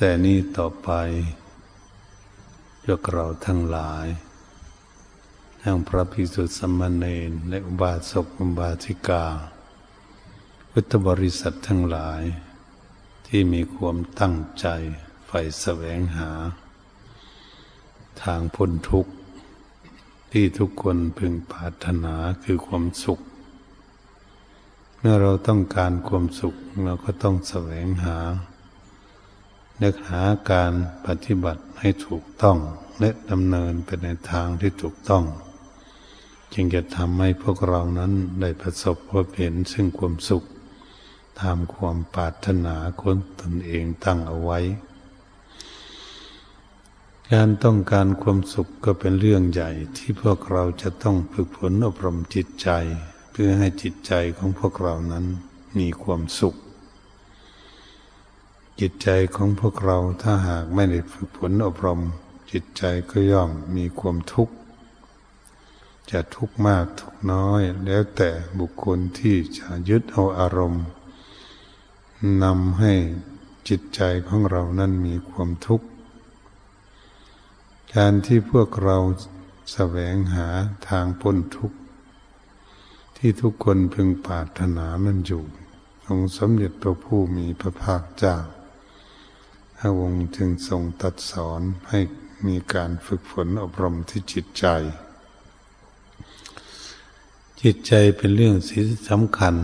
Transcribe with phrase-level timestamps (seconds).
[0.00, 0.90] แต่นี้ต่อไป
[2.88, 4.06] ยกเราทั้งหลาย
[5.62, 9.24] ทั้งพระภิกษุสมณเณรและอุบาสกอุบาสิกา
[10.70, 12.22] พุทธบริษัททั้งหลาย
[13.26, 14.66] ที่มีความตั้งใจ
[15.26, 16.30] ใฝ่แสวงหา
[18.22, 19.12] ทางพ้นทุกข์
[20.32, 23.20] ที่ทุกคนพึงปรารถนาคือความสุข
[24.98, 28.18] เมื่อเราต้องการความสุขเราก็ต้องแสวงหา
[29.82, 30.72] นึกหาการ
[31.06, 32.58] ปฏิบัติให้ถูกต้อง
[33.00, 35.24] และดำเนินไปในทางที่ถูกต้อง
[36.54, 40.44] จึงจะทำให้พวกเรานั้นได้ประสบพบเห็นซึ่งความสุข
[41.40, 44.60] ตามความปรารถนาคนตนเองตั้งเอาไว้
[47.32, 52.68] การต้องการความสุขก็เป็นเรื่องใหญ่ที่พวกเราจะต้องฝึกฝนอบรมจิตใจ
[53.30, 55.24] เพื่อให้จิตใจของพวกเรานั้น
[55.78, 56.56] มีความสุข
[58.80, 62.00] จิตใจของพวกเราถ้าหากไม่ได้ฝึกฝนอบรม
[62.52, 64.54] จิตใจก็ย่อมมีความทุกข์
[66.10, 70.84] จะทุกข์มากทุกน้อย แล้วแต่บุคคลที่จะยึดเอาอารมณ์
[72.42, 72.92] นำให้
[73.68, 75.86] จิตใจของเรานั้นมีความทุกข์
[77.94, 78.98] การที่พวกเรา
[79.72, 80.48] แสวงหา
[80.88, 81.78] ทางพ้นทุกข์
[83.16, 85.42] ที่ทุกคนพึงปรารถนามันอยู่
[86.06, 88.36] องค์สมเด็จพระผู้มีพระภาคเจ้า
[89.78, 92.00] พระองค์จึงทรงตัดสอนให้
[92.46, 94.66] มีการฝึกฝนอบรมที่จิตใจ
[97.62, 98.78] จิตใจเป็นเรื่องสี
[99.08, 99.56] สำคัญ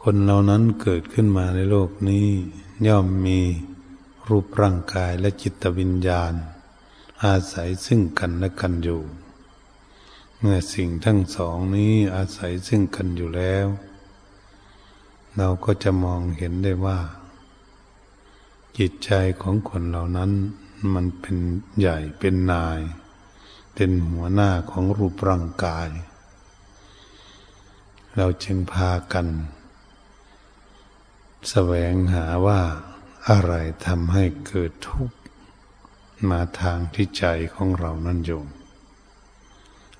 [0.00, 2.26] คนเหล่านั้นเกิดขึ้นมาในโลกนี้
[2.86, 3.38] ย่อมมี
[4.28, 6.32] รูปร่างกายและจิตวิญญาณ
[7.24, 9.00] อาศัยซึ่งกันและกันอยู่
[10.38, 13.66] เมื่อสิ่งทั้งสองนี้อาศัยซึ่งกันอยู่แล้ว
[15.36, 16.98] เราก็จะมองเห็นได้ว่า
[18.78, 19.12] จิตใจ
[19.42, 20.30] ของคนเหล่านั้น
[20.94, 21.36] มันเป็น
[21.78, 22.80] ใหญ่เป็นนาย
[23.74, 25.88] เป็นหัวหน้าของรูปร่างกาย
[28.16, 29.26] เราจึงพากัน
[31.50, 32.60] แสวงหาว่า
[33.30, 33.52] อะไร
[33.86, 35.16] ทำให้เกิดทุกข์
[36.30, 37.24] มาทางที่ใจ
[37.54, 38.42] ของเรานั่นอยู่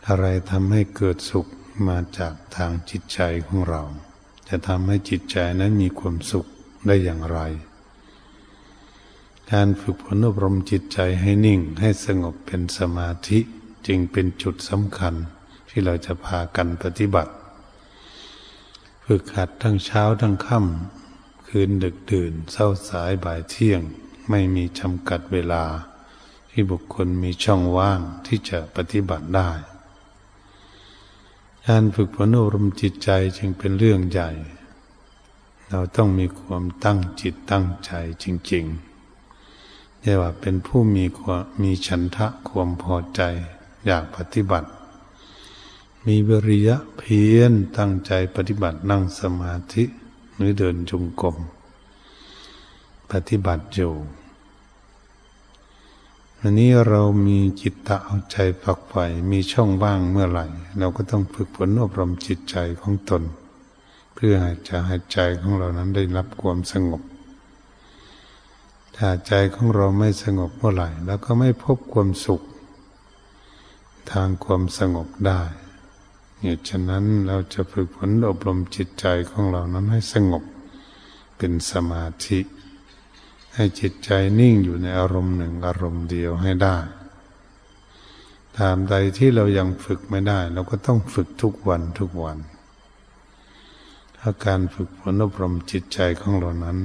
[0.09, 1.47] อะไรทำให้เกิดสุข
[1.89, 3.83] มาจากทางจิตใจของเรา
[4.49, 6.47] จะทำให้จิตใจนั้นมีความสุข
[6.87, 7.41] ได้อย่างไร
[9.53, 13.39] การฝึกฝนอบรมจิตใจให้นิ่งให้สงบเป็นสมาธิ
[13.87, 15.15] จึงเป็นจุดสำคัญ
[15.69, 17.33] ที่เราจะพากันปฏิบัติ
[19.05, 23.81] ฝึกหัดทั้งเช้าทั้งค่ำคืนดึกดื่นเศร้าสายบ่ายเที่ยง
[24.31, 25.65] ไม่มีจำกัดเวลา
[26.51, 29.51] ที่บุคคลมีช่องว่างที่จะปฏิบัติได้
[31.67, 34.31] การฝึกฝนอบรมจิตใจจึงเป็นเรื่องใหญ่
[35.71, 38.94] เราต้องมีความตั้งจิตตั้งใจจริง ๆ
[40.07, 43.23] เรียกว่าเป็นผู้มีความมีฉันทะความพอใจ
[43.87, 44.69] อยากปฏิบัติ
[46.07, 49.85] มีวิริยะเพียรตั้งใจปฏิบัตินั่งสมาธิ
[50.37, 51.37] หรือเดินจงกรม
[53.11, 53.95] ปฏิบัติอยู่
[56.41, 60.47] อันนี้เรามีจิตตะเอาใจฝักใฝ่มีช่องว่างเมื่อไหร่
[60.79, 63.23] เราก็ต้องฝึกฝนอบรมจิตใจของตน
[64.15, 64.37] เพื่อ
[64.69, 67.03] จะให้ใจของเรานั้นได้รับความสงบ
[68.97, 72.43] ถ้าใจของเราไม่สงบเมื่อไหร่แล้วก็ไม่พบความสุข
[74.11, 75.41] ทางความสงบได้
[76.41, 80.45] เหตุฉะนั้นเราจะฝึกฝนอบรมจิตใจของเรานั้นให้สงบ
[81.37, 82.41] เป็นสมาธิ
[83.55, 84.11] ให้จิตใจ
[84.41, 86.77] นิ่งอยู่ในอารมณ์หนึ่งอารมณ์เดียวให้ได้
[88.59, 92.39] ตามใดที่เรายังฝึกไม่ได้ เราก็ต้องฝึกทุกวันทุกวัน
[94.19, 96.79] ถ้าการฝึกฝนอบรมจิตใจของเรานั้น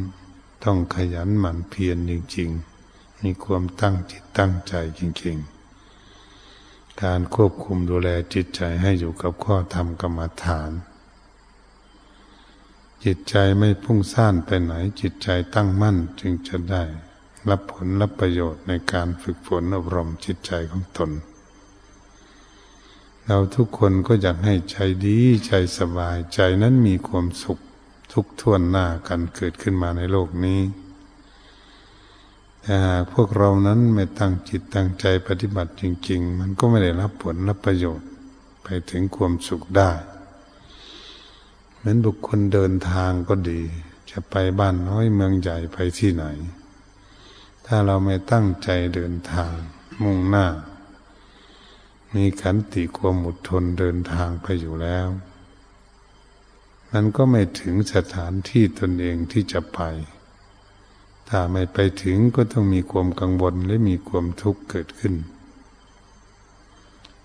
[0.64, 2.50] ต้องขยันหมั่นเพียรจริง
[2.88, 5.38] ๆ มีความตั้งจิตตั้งใจจริง
[6.20, 10.72] ๆ การควบคุมดูแลจิตใจให้อยู่กับข้อธรรมกรรมฐาน
[13.06, 16.84] จิตใจไม่พุ่งซ่านไปไหนจิตใจตั้งมั่นจึงจะได้
[17.50, 21.12] รับผลรับประโยชน์ในการฝึกฝนอบรมจิตใจของตน
[23.26, 27.60] เราทุกคนก็อยากให้ใจดีใจสบายใจนั้นมีความสุข
[28.14, 30.62] ทุกท่วนหน้ากันเกิดขึ้นมาในโลกนี้
[32.62, 38.08] แต่หากพวกเรานั้นไม่ตั้งจิตตั้งใจปฏิบัติจริง ๆ มันก็ไม่ได้รับผลรับประโยชน์
[38.64, 39.92] ไปถึงความสุขได้
[41.78, 43.62] เหมือนบุคคลเดินทางก็ดี
[44.10, 46.26] จะไปบ้านน้อยเมืองใหญ่ไปที่ไหน
[47.66, 49.54] ถ้าเราไม่ตั้งใจเดินทาง
[50.04, 50.48] มุ่งหน้า
[52.16, 55.08] มีขันติความอดทนเดินทางไปอยู่แล้ว
[56.94, 59.80] มันก็ไม่ถึงสถานที่ตนเองที่จะไป
[61.30, 65.16] ถ้าไม่ไปถึงก็ต้องมีความกังวลและมีความทุกข์เกิดขึ้น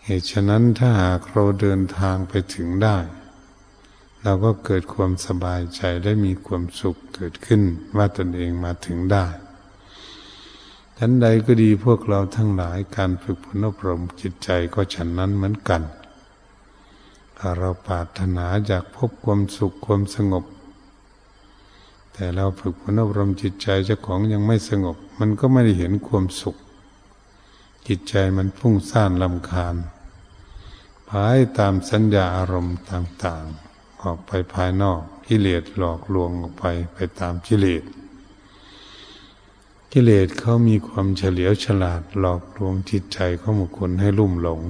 [0.04, 2.98] เหตุฉะนั้นถ้าหากเราเดินทางไปถึงได้
[4.22, 7.62] เราก็เกิดความสบายใจและมีความสุขเกิดขึ้น
[7.96, 9.26] ว่าตนเองมาถึงได้
[10.98, 15.82] ฉันใดก็ดีพวกเราทั้งหลายการฝึกฝนอบรมจิตใจก็ฉันนั้นเหมือนกัน
[17.46, 20.44] ถ้าเราปรารถนาอยากพบความสุขความสงบ
[22.12, 26.56] แต่เราฝึกฝนอบรมจิตใจเจ้าของยังไม่สงบ มันก็ไม่ได้เห็นความสุข
[27.88, 29.76] จิตใจมันพุ่งซ่านลำคาญ
[31.08, 36.64] พายตามสัญญาอารมณ์ต่างๆ ออกไปภายนอกกิเลสหลอกลวงออกไป
[36.94, 37.84] ไปตามกิเลส
[39.92, 44.62] กิเลสเขามีความเฉลียวฉลาดหลอกลวงจิตใจของบุคคลให้ลุ่มหลง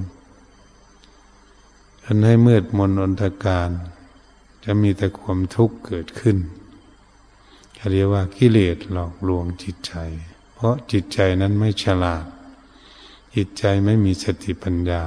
[2.05, 3.69] อันให้มืดมนอนตการ
[4.63, 6.37] จะมีแต่ความทุกข์เกิดขึ้น
[7.91, 9.93] เรียกว่ากิเลสหลอกลวงจิตใจ
[10.53, 12.25] เพราะจิตใจนั้นไม่ฉลาด
[13.35, 15.03] จิตใจไม่มีสติปัญญา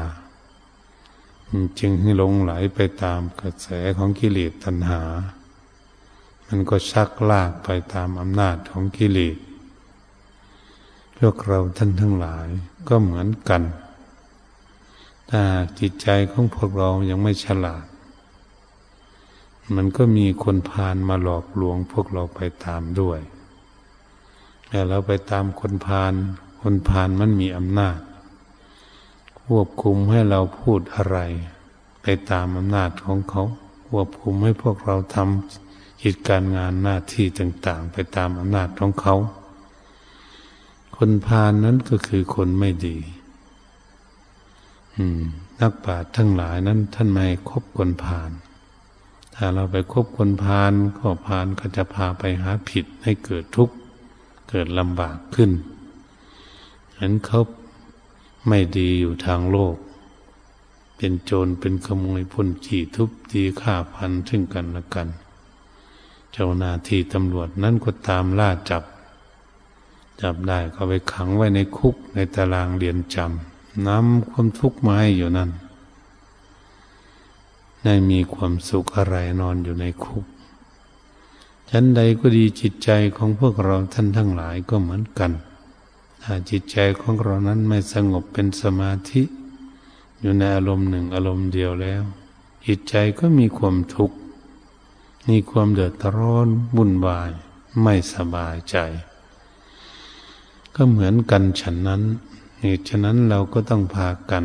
[1.78, 5.02] จึงให้หลงไหลไปตามกระแสของกิเลสตัณหา
[6.46, 9.36] มันก็ชักลากไปตามอำนาจของกิเลส
[11.16, 12.48] พวกเราท่านทั้งหลาย
[12.88, 13.62] ก็เหมือนกัน
[15.30, 15.42] ถ้า
[15.78, 17.86] จิตใจของพวกเรายังไม่ฉลาด
[19.74, 23.20] มันก็มีคนพาลมาหลอกลวงพวกเราไปตามด้วย
[24.68, 26.12] แต่เราไปตามคนพาล
[26.60, 27.98] คนพาลมันมีอำนาจ
[29.42, 31.18] ควบคุมให้เราพูดอะไร
[32.02, 33.42] ไปตามอำนาจของเขา
[33.88, 39.14] ควบคุมให้พวกเราทำกิจการงานหน้าที่ต่างๆ ไปตามอำนาจของเขา
[40.96, 42.96] คนพาลนนั้นก็คือคนไม่ดี
[45.60, 48.30] นักปราชญ์ทั้งหลายนั้นท่านไม่คบคนพาล
[49.34, 53.74] ถ้าเราไปคบคนพาลก็พาลก็จะพาไปหาผิดให้เกิดทุกข์
[54.50, 55.50] เกิดลำบากขึ้น
[56.96, 57.40] เห็นเขา
[58.48, 59.76] ไม่ดีอยู่ทางโลก
[60.96, 65.08] เป็นโจรเป็นขโมยพ่นขี่ทุบตีฆ่าพันถึงกันละกัน
[66.32, 68.82] เจ้าหน้าที่ตำรวจนั้นก็ตามล่าจับ
[70.22, 75.50] จับได้ก็ไปขังไว้ในคุกในตารางเรียนจำ นำความทุกข์มาให้อยู่นั่น
[77.84, 80.24] ได้มีความสุขอะไรนอนอยู่ในคุก
[81.70, 85.32] ชั้นใดก็ดีจิตใจของพวกเราท่านทั้งหลายก็เหมือนกัน
[86.22, 89.22] ถ้าจิตใจของเรานั้นไม่สงบเป็นสมาธิ
[90.20, 92.02] อยู่ในอารมณ์หนึ่งอารมณ์เดียวแล้ว
[92.66, 94.16] จิตใจก็มีความทุกข์
[95.28, 97.30] มีความเดือดร้อนบุ่นวาย
[97.82, 98.76] ไม่สบายใจ
[100.74, 102.02] ก็เหมือนกันฉันนั้น
[102.60, 104.44] เหตุฉะนั้นเราก็ต้องพากัน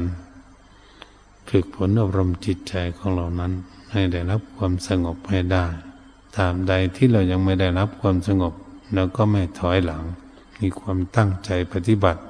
[1.50, 3.52] ฝึกฝนอบรมจิตใจของเรานั้น
[3.92, 5.66] ให้ได้รับความสงบให้ได้
[6.38, 8.54] ตามใดที่เรายังไม่ได้รับความสงบ
[8.94, 10.04] เราก็ไม่ถอยหลัง
[10.60, 12.22] มีความตั้งใจปฏิบัติ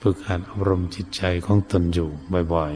[0.00, 2.08] ฝึกหัดอบรมจิตใจของตนอยู่
[2.52, 2.72] บ่อย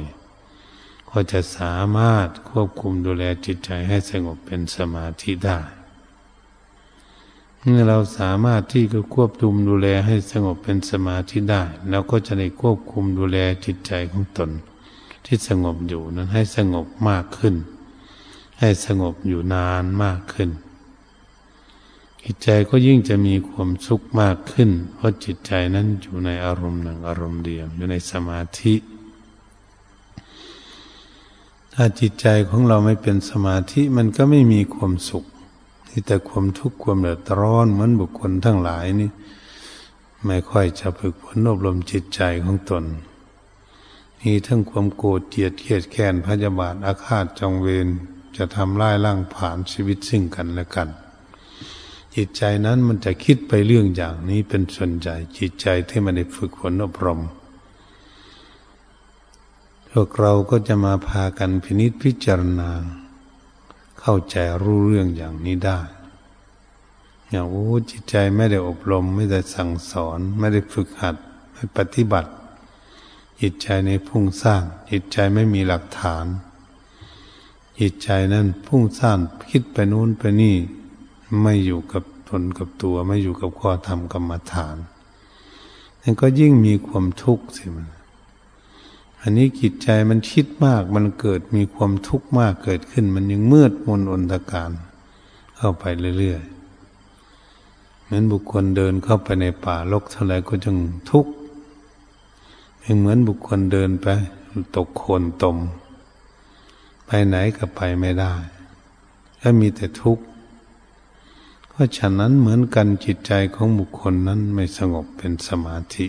[0.54, 5.60] ๆ ก็จะสามารถควบคุมดูแลจิตใจให้สงบเป็นสมาธิได้
[7.66, 14.50] เมื่อเราสามารถที่จะควบคุมดูแลให้สงบเป็นสมาธิได้เราก็จะได้ควบคุมดูแลจิตใจของตน
[15.24, 17.54] ที่สงบอยู่นั้นให้สงบมากขึ้น
[18.60, 20.50] ให้สงบอยู่นานมากขึ้น
[22.24, 28.74] จิตใจก็ยิ่งจะมีความสุขมากขึ้น เพราะจิตใจนั้นอยู่ในอารมณ์หนึ่งอารมณ์เดียวอยู่ในสมาธิ
[31.72, 35.24] ถ้าจิตใจของเราไม่เป็นสมาธิมันก็ไม่มีความสุข
[35.94, 39.10] ที่แต่ความทุกข์ความเดือดร้อนเหมือนบุคคลทั้งหลายนี่
[40.26, 42.84] ไม่ค่อยจะฝึกฝนอบรมจิตใจของตน
[44.20, 47.88] มีทั้งความโกรธเกลียดเกียดแค้นพยาบาทอาฆาตจองเวร
[48.36, 50.88] จะทำลายล่างผ่านชีวิตซึ่งกันและกัน
[52.14, 57.20] จิตใจนั้นมันจะคิดไปเรื่องอย่างนี้เป็นส่วนใหญ่จิตใจที่มันได้ฝึกฝนอบรม
[59.90, 62.70] พวกเราก็จะมาพากันพินิจพิจารณา
[64.02, 65.78] เข้าใจรู้เรื่องอย่างนี้ได้
[67.30, 71.16] อย่างโอ้จิตใจไม่ได้อบรม ไม่ได้สั่งสอน ไม่ได้ฝึกหัด
[71.52, 72.30] ไม่ปฏิบัติ
[73.40, 76.26] จิตใจในพุ่งสร้าง จิตใจไม่มีหลักฐาน
[77.80, 79.18] จิตใจนั้นพุ่งสร้าง
[79.50, 80.56] คิดไปนู้นไปนี่
[81.42, 84.76] ไม่อยู่กับตนกับตัวไม่อยู่กับข้อธรรมกรรมฐาน
[86.02, 87.88] นั่นก็ยิ่งมีความทุกข์สิมัน
[89.22, 94.70] อันนี้จิตใจมันคิดมากมันเกิดมีความทุกข์มากเกิดขึ้น มันยังมืดมนอนตการ
[95.56, 95.84] เข้าไป
[96.18, 100.76] เรื่อยๆเหมือนบุคคลเดินเข้าไปในป่าลกเท่าไรก็จึง
[101.10, 101.32] ทุกข์
[102.98, 104.06] เหมือนบุคคลเดินไป
[104.76, 105.56] ตกโคนตม
[107.06, 108.32] ไปไหนก็ไปไม่ได้
[109.40, 110.24] ก็มีแต่ทุกข์
[111.68, 116.06] เพราะฉะนั้นเหมือนกันจิตใจของบุคคลนั้นไม่สงบเป็นสมาธิ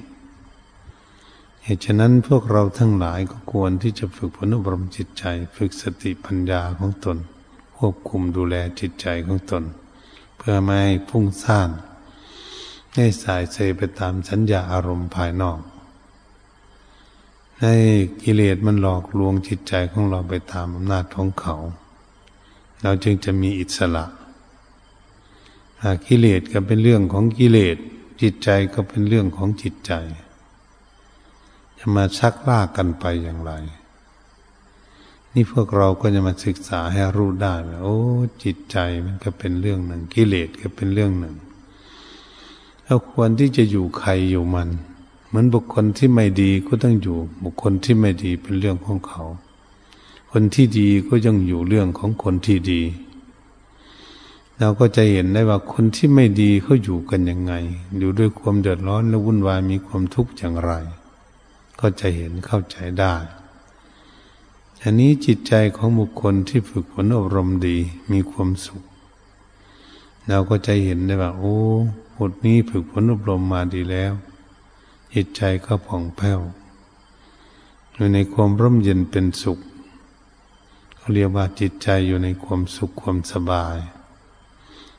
[1.65, 5.23] เหตุฉะนั้นพวกเราทั้งหลายก็ควรที่จะฝึกฝนอบรมจิตใจ
[5.55, 7.17] ฝึกสติปัญญาของตน
[7.77, 9.63] ควบคุมดูแลจิตใจของตน
[10.37, 11.69] เพื่อไม่ให้พุ่งซ่าน
[12.95, 15.59] ให้สายเซไปตามสัญญาอารมณ์ภายนอก
[17.61, 17.75] ให้
[18.23, 21.55] กิเลสมันหลอกลวงจิตใจของเราไปตามอำนาจของเขา
[22.81, 24.05] เราจึงจะมีอิสระ
[26.05, 27.77] กิเลสก็เป็นเรื่องของกิเลส
[28.21, 29.93] จิตใจก็เป็นเรื่องของจิตใจ
[31.85, 33.51] จะมาชักลากกันไปอย่างไร
[35.33, 37.97] นี่พวกเราก็จะมาศึกษาให้รู้ได้ว่าโอ้
[38.43, 41.35] จิตใจมันก็เป็นเรื่องหนึ่ง กิเลสก็เป็นเรื่องหนึ่ง
[42.85, 44.69] เราควรที่จะอยู่ใครอยู่มัน
[45.27, 49.23] เหมือนบุคคลที่ไม่ดีก็ต้องอยู่ บุคคลที่ไม่ดีเป็นเรื่องของเขา
[50.31, 52.81] คนที่ดีก็ยังอยู่เรื่องของคนที่ดี
[54.59, 57.53] เราก็จะเห็นได้ว่าคนที่ไม่ดีเขาอยู่กันยังไง
[57.97, 60.73] อยู่ด้วยความเดือดร้อนและวุ่นวายมีความทุกข์อย่างไร
[61.79, 63.15] ก็จะเห็นเข้าใจได้
[64.81, 67.77] อันนี้จิตใจของบุคคลที่ฝึกฝนอบรมดี
[68.11, 68.83] มีความสุข
[70.27, 71.57] เราก็จะเห็นได้ว่า โอ้
[72.17, 74.13] บทนี้ฝึกฝนอบรมมาดีแล้ว
[75.13, 76.39] จิตใจก็ผ่องแผ้ว
[77.93, 79.59] อยู่ในความร่มเย็นเป็นสุข
[80.97, 83.77] เขาเรียกว่าจิตใจอยู่ในความสุขความสบาย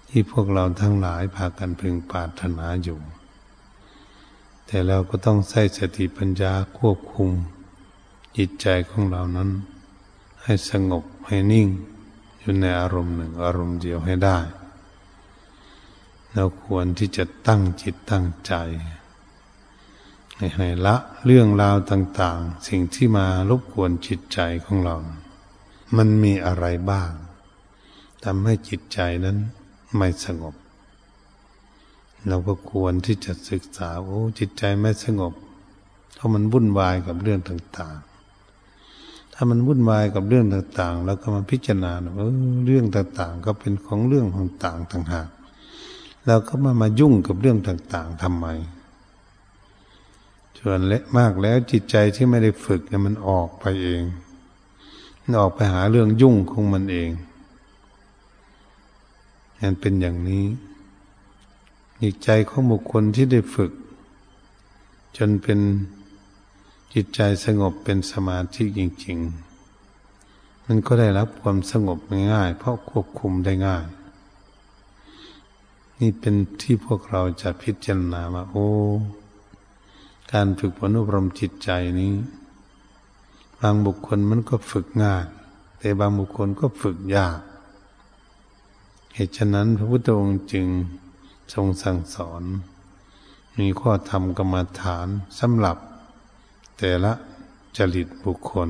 [0.09, 2.99] ที่พวกเราทั้งหลายพากันพึงปรารถนาอยู่
[4.67, 7.31] แต่เราก็ต้องใช้สติปัญญาควบคุม
[8.37, 9.51] จิตใจของเรานั้น
[10.43, 11.69] ให้สงบให้นิ่ง
[12.41, 14.39] อยู่ในอารมณ์หนึ่งอารมณ์เดียวให้ได้
[16.35, 18.55] เราควรที่จะตั้งจิตตั้งใจ
[20.37, 24.97] ให้ให้ละเรื่องราวต่าง ๆ สิ่งที่มารบกวนจิตใจของเรา
[25.97, 27.13] มันมีอะไรบ้าง
[28.25, 29.39] ทำให้จิตใจนั้น
[29.97, 30.55] ไม่สงบ
[32.29, 35.33] เราก็ควรที่จะศึกษาโอ้จิตใจไม่สงบ
[36.15, 37.97] เพราะมันวุ่นวายกับเรื่องต่าง
[38.65, 42.31] ๆ ถ้ามันวุ่นวายกับเรื่องต่างๆ แล้วก็มาพิจารณาเออ
[42.67, 45.29] เรื่องต่างๆ ก็เป็นของเรื่องของต่างต่างหาก
[46.27, 48.47] เราก็มามายุ่งกับเรื่องต่างๆทำไม
[50.59, 54.03] ส่วนเละมากแล้วจิตใจที่ไม่ได้ฝึกเนี่ยมันออกไปเอง
[55.23, 57.11] มันออกไปหาเรื่องยุ่งของมันเอง
[59.61, 60.45] มันเป็นอย่างนี้
[62.03, 63.73] จิตใจของบุคคลที่ได้ฝึก
[65.17, 65.61] จนเป็น
[66.95, 69.19] จิตใจสงบเป็นสมาธิจริง
[69.93, 71.99] ๆ มันก็ได้รับความสงบ
[72.33, 73.85] ง่าย เพราะควบคุมได้ง่าย
[75.99, 78.69] นี่เป็นที่พวกเราจะพิจารณาว่าโอ้
[80.33, 81.71] การฝึกฝนอบรมจิตใจ
[82.01, 82.15] นี้
[83.61, 85.25] บางบุคคลมันก็ฝึกง่าย
[85.79, 87.39] แต่บางบุคคลก็ฝึกยาก
[89.15, 90.67] เหตุฉะนั้นพระพุทธองค์จึง
[91.53, 92.43] ทรงสั่งสอน
[93.59, 95.09] มีข้อธรรมกรรมฐาน
[95.41, 95.77] สำหรับ
[96.79, 97.13] แต่ละ
[97.77, 98.69] จริตบุคคล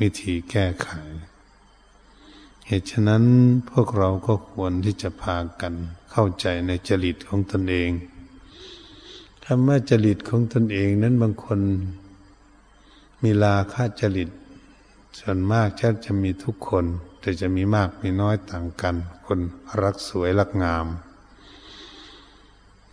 [0.00, 0.88] วิธีแก้ไข
[2.66, 3.24] เหตุฉะนั้น
[3.70, 5.74] พวกเราก็ควรที่จะพากัน
[6.10, 7.90] เข้าใจในจริตของตนเอง
[9.44, 11.60] คำว่าจริตของตนเองนั้นบางคน
[13.22, 14.30] มีลาค่าจริต
[15.18, 16.84] ส่วนมากจะจะมีทุกคน
[17.20, 18.96] แต่จะมีมากมีน้อยต่างกัน
[19.26, 19.40] คน
[19.82, 20.86] รักสวยรักงาม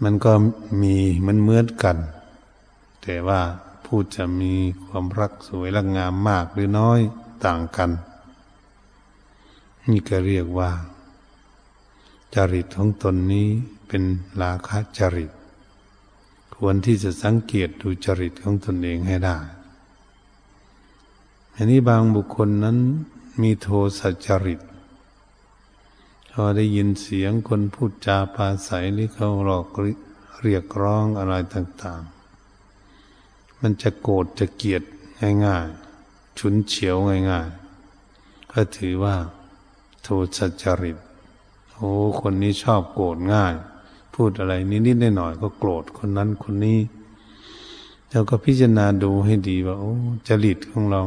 [0.03, 0.33] มันก็
[0.81, 1.97] มีมันเหมือนกัน
[3.01, 3.41] แต่ว่า
[3.85, 4.53] ผู้จะมี
[4.85, 6.99] ความรักสวยรักงามมากหรือน้อย
[7.45, 7.91] ต่างกัน
[9.89, 10.71] นี่ก็เรียกว่า
[12.35, 13.47] จริตของตนนี้
[13.87, 14.03] เป็น
[14.41, 15.31] ราคะจริต
[16.55, 19.37] ควรที่จะสังเกตดูจริตของตนเองให้ได้
[21.55, 22.77] อันนี้บางบุคคลนั้น
[23.41, 23.67] มีโท
[23.99, 24.59] สัจริต
[26.41, 29.67] อได้ยินเสียงคนพูดจาปาศัยหรือเขาหลอก
[30.41, 34.83] เรียกร้องอะไรต่างๆ มันจะโกรธจะเกลียด
[35.45, 36.95] ง่ายๆ ฉุนเฉียว
[37.31, 39.15] ง่ายๆ ก็ถือว่า
[40.01, 40.97] โทสจริต
[41.71, 41.89] โอ้
[42.21, 43.53] คนนี้ชอบโกรธง่าย
[44.15, 44.53] พูดอะไร
[44.87, 46.79] นิดๆหน่อยๆก็โกรธคนนั้นคนนี้
[48.09, 49.95] เราก็พิจารณาดูให้ดีว่าโอ้
[50.27, 51.03] จริตของเรา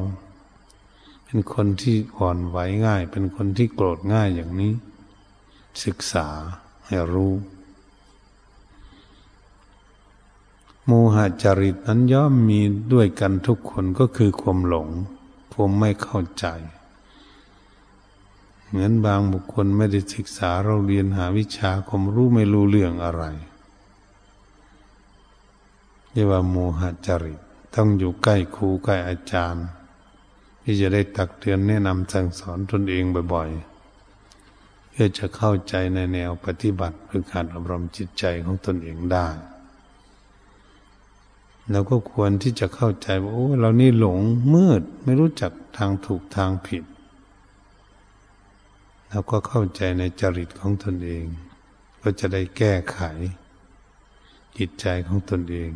[1.24, 4.72] เป็นคนที่อ่อนไหวง่าย เป็นคนที่โกรธง่ายอย่างนี้
[5.84, 6.26] ศึกษา
[6.86, 7.34] ให้รู้
[10.86, 12.60] โมหะจริตนั้นย่อมมี
[12.92, 14.88] ด้วยกันทุกคนก็คือความหลง
[15.52, 16.46] ผมไม่เข้าใจ
[18.66, 23.24] เหมือนบางบุคคลไม่ได้ศึกษาเราเรียนหาวิชาความรู้ไม่รู้เรื่องอะไร
[26.12, 27.40] เรียกว่าโมหะจริต
[27.74, 29.66] ต้องอยู่ใกล้ครูใกล้อาจารย์
[30.62, 33.71] ที่จะได้ตักเตือนแนะนำสั่งสอนตนเองบ่อยๆ
[34.92, 39.28] เพื่อจะเข้าใจในแนวปฏิบัติเพื่อการอบรมจิตใจของตนเองได้
[41.70, 44.18] เราก็ควรที่จะเข้าใจว่าโอ้เรานี่หลง
[44.54, 46.84] มืดไม่รู้จักทางถูกทางผิด
[49.08, 51.24] เราก็เข้าใจในจริตของตนเอง
[52.02, 52.98] ก็จะได้แก้ไข
[54.58, 55.72] จิตใจของตนเอง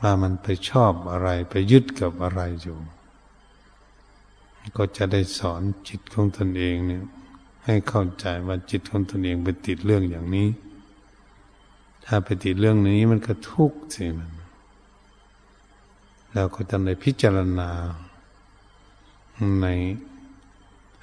[0.00, 2.78] ว่ามันไปชอบอะไรไปยึดกับอะไรอยู่
[4.76, 7.04] ก็จะได้สอนจิตของตนเองเนี่ย
[7.70, 10.48] ให้เข้าใจว่าจิตของตนเองไปติดเรื่องอย่างนี้
[12.04, 14.30] ถ้าไปติดเรื่องนี้มันก็ทุกข์สิมัน
[16.34, 17.70] เราก็ต้องได้พิจารณา
[19.62, 19.66] ใน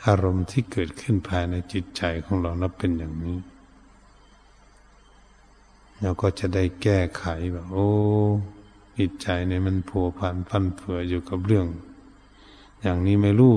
[0.05, 3.37] อารมณ์ที่เกิดขึ้นภายในจิตใจของเรานับเป็นอย่างนี้
[6.01, 7.89] เราก็จะได้แก้ไขแบบโอ้
[8.99, 11.67] จิตใจเนี่ยมันผัวพันพันเผืออยู่กับเรื่อง
[12.81, 13.53] อย่างนี้ไม่รู้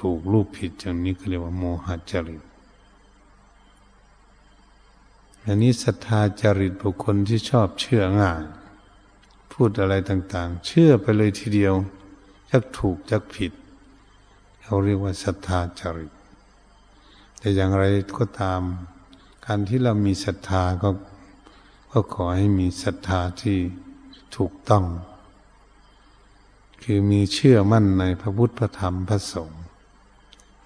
[0.00, 2.42] ถูกรูปผิดอย่างนี้ก็เรียกว่าโมหะจริต
[5.46, 8.42] อันนี้ศรัทธาจริตบุคคลที่ชอบเชื่อง่าย
[9.52, 11.74] พูดอะไรต่างๆ เชื่อไปเลยทีเดียว
[12.50, 13.52] จักถูกจักผิด
[14.62, 16.12] เขาเรียกว่าศรัทธาจริต
[17.38, 17.84] แต่อย่างไร
[18.18, 18.60] ก็ตาม
[19.46, 20.90] การที่เรามีศรัทธาก็
[21.92, 23.58] ก็ขอให้มีศรัทธาที่
[24.36, 24.84] ถูกต้อง
[26.82, 29.62] คือมีเชื่อมั่นในพระพุทธพระธรรมพระสงฆ์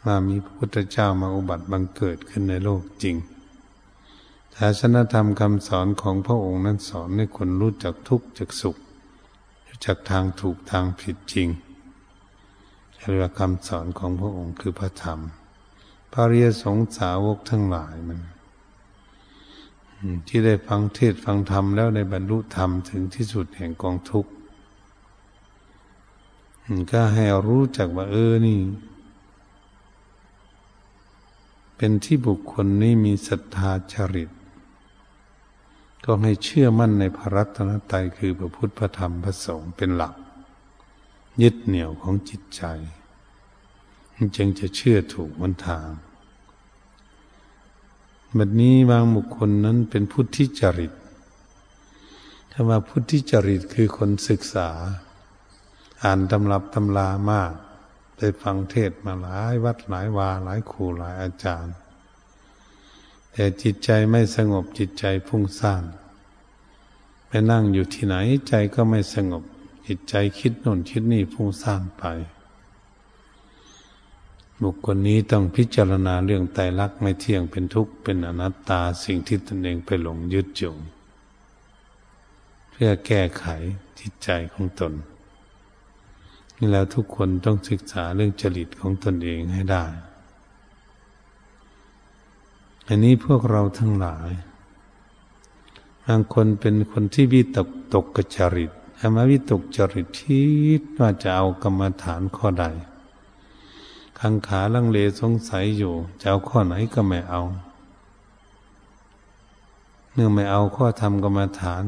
[0.04, 3.16] มามีพระพุทธเจ้ามาอุบัติบังเกิดขึ้นในโลกจริง
[4.60, 8.76] ศาสนธรรมคำสอนของพระองค์นั้นสอนให้คนรู้จักทุกข์จักสุข
[9.68, 11.48] รู้จักทางถูกทางผิดจริง
[13.10, 15.20] เรียกคำสอนของพระองค์คือพระธรรม
[16.12, 18.20] พระเรียสงสาวกทั้งหลายมัน
[20.28, 24.30] ที่ได้ฟังเทศฟังธรรมแล้วในบรรลุธรรมถึงที่สุดแห่งกองทุกข์
[26.90, 28.58] ก็ให้รู้จักว่าเออนี่
[31.76, 34.30] เป็นที่บุคคลนี้มีศรัทธาจริต
[36.06, 40.14] ก็ให้เชื่อมั่นในพระรัตนตรัยคือพระพุทธพระธรรมพระสงฆ์เป็นหลัก
[41.42, 42.62] ยึดเหนี่ยวของจิตใจ
[44.36, 45.88] จึงจะเชื่อถูกวันทาง
[48.38, 50.92] บัดนี้บางบุคคลนั้นเป็นพุทธิจริต
[52.52, 54.68] ถ้าว่าพุทธิจริตคือคนศึกษา
[56.02, 57.52] อ่านตำรับตำลามาก
[58.18, 61.74] ได้ฟังเทศมาหลายวัดหลายวาหลายครูหลายอาจารย์
[63.38, 65.82] แต่จิตใจไม่สงบจิตใจพุ่งสร้าง
[67.26, 68.16] ไปนั่งอยู่ที่ไหน
[68.48, 69.42] ใจก็ไม่สงบ
[69.86, 72.04] จิตใจคิดโน่นคิดนี่พุ่งสร้างไป
[74.62, 80.76] บุคคลนี้ต้องพิจารณาเรื่องไตรลักษณ์ไม่เที่ยงเป็นทุกข์เป็นอนัตตาสิ่งที่ตนเองไปหลงยึดจง
[82.70, 83.44] เพื่อแก้ไข
[84.00, 84.92] จิตใจของตน
[86.56, 89.84] นี่แล้วทุกคนต้องศึกษาเรื่องจริตของตนเองให้ได้
[92.88, 94.30] อันนี้พวกเราทั้งหลาย
[96.06, 98.70] บางคนเป็นคนที่วิตกตกกจริต
[99.00, 100.44] ธรรมวิตกจริตที่
[100.98, 102.66] ว่าจะเอากรรมฐานข้อใด
[104.20, 107.42] ขังขาลังเลสงสัยอยู่ จะเอาข้อไหนก็ไม่เอา
[110.12, 111.82] เนื่อไม่เอาข้อธรรมกรรมฐาน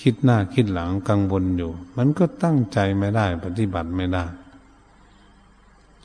[0.00, 4.24] คิดหน้าคิดหลังกังวลอยู่ มันก็ตั้งใจไม่ได้ปฏิบัติไม่ได้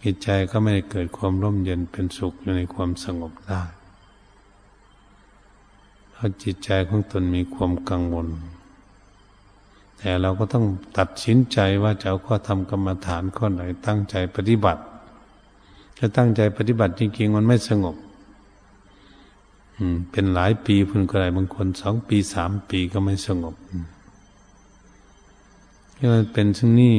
[0.01, 3.63] จิตใจก็ไม่ได้เกิดความร่มเย็นเป็นสุขอยู่ในความสงบได้
[6.15, 8.28] เพราจิตใจของตนมีความกังวล
[9.99, 10.65] แต่เราก็ต้อง
[10.97, 14.82] ตัดสินใจว่าจะเอาข้อธรรมกรรมฐานข้อไหนตั้งใจปฏิบัติ
[15.97, 17.95] ถ้าตั้งใจปฏิบัติจริงๆมันไม่สงบ
[19.78, 23.56] อืม เป็นหลายปีพุ่นก็ได้บางคนสองปีสามปีก็ไม่สงบ
[25.95, 26.97] ที่มันเป็นซึ่งนี่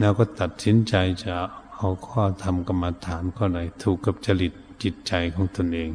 [0.00, 0.94] เราก็ตัดสินใจ
[1.24, 1.34] จะ
[1.76, 5.90] เอาข้อธรรมกรรมฐานข้อไหน ถูกกับจริตจิตใจของตนเอง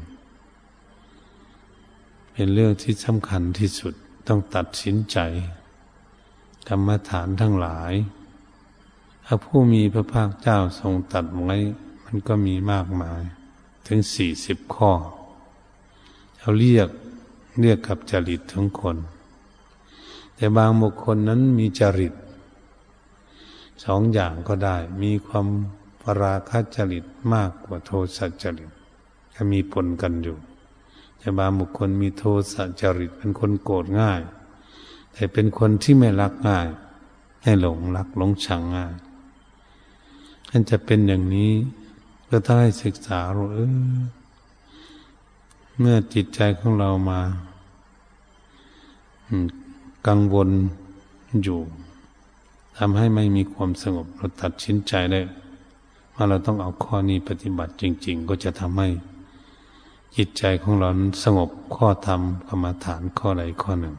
[2.34, 3.94] เป็นเรื่องที่สำคัญที่สุด
[4.28, 5.18] ต้องตัดสินใจ
[6.70, 7.94] กรรมฐานทั้งหลาย
[9.26, 11.56] ถ้าผู้มีพระภาคเจ้าทรงตัดไว้
[12.06, 13.22] มันก็มีมากมาย
[13.88, 14.92] ถึงสี่สิบข้อ
[16.40, 16.90] เขาเรียก
[17.62, 18.98] เรียกกับจริตทั้งคน
[20.36, 22.14] แต่บางบุคคลนั้นมีจริต
[23.84, 25.48] สองอย่างก็ได้ มีความ
[26.02, 28.72] ปราคจริตมากกว่าโทสจริต
[29.34, 30.38] จะมีปนกันอยู่
[31.24, 34.22] แต่บางบุคคลมีโทสะจริตเป็นคนโกรธง่าย
[35.14, 36.68] แต่เป็นคนที่ไม่รักง่าย
[37.44, 38.94] ให้หลงรักหลงชังง่าย
[40.50, 41.52] ท่านจะเป็นอย่างนี้
[42.30, 43.98] ก็ต้องให้ศึกษาว่าเออ
[45.80, 47.20] เมื่อจิตใจของเรามา
[50.08, 50.50] กังวล
[51.44, 51.60] อยู่
[52.78, 55.22] ทำให้ไม่มีความสงบเราตัดสินใจได้
[56.14, 58.90] ว่าเราต้องเอาข้อนี้ปฏิบัติจริง ๆ ก็จะทำให้
[60.18, 60.90] จิตใจของเรา
[61.24, 63.96] สงบข้อธรรมกรรมฐานข้อใดข้อหนึ่ง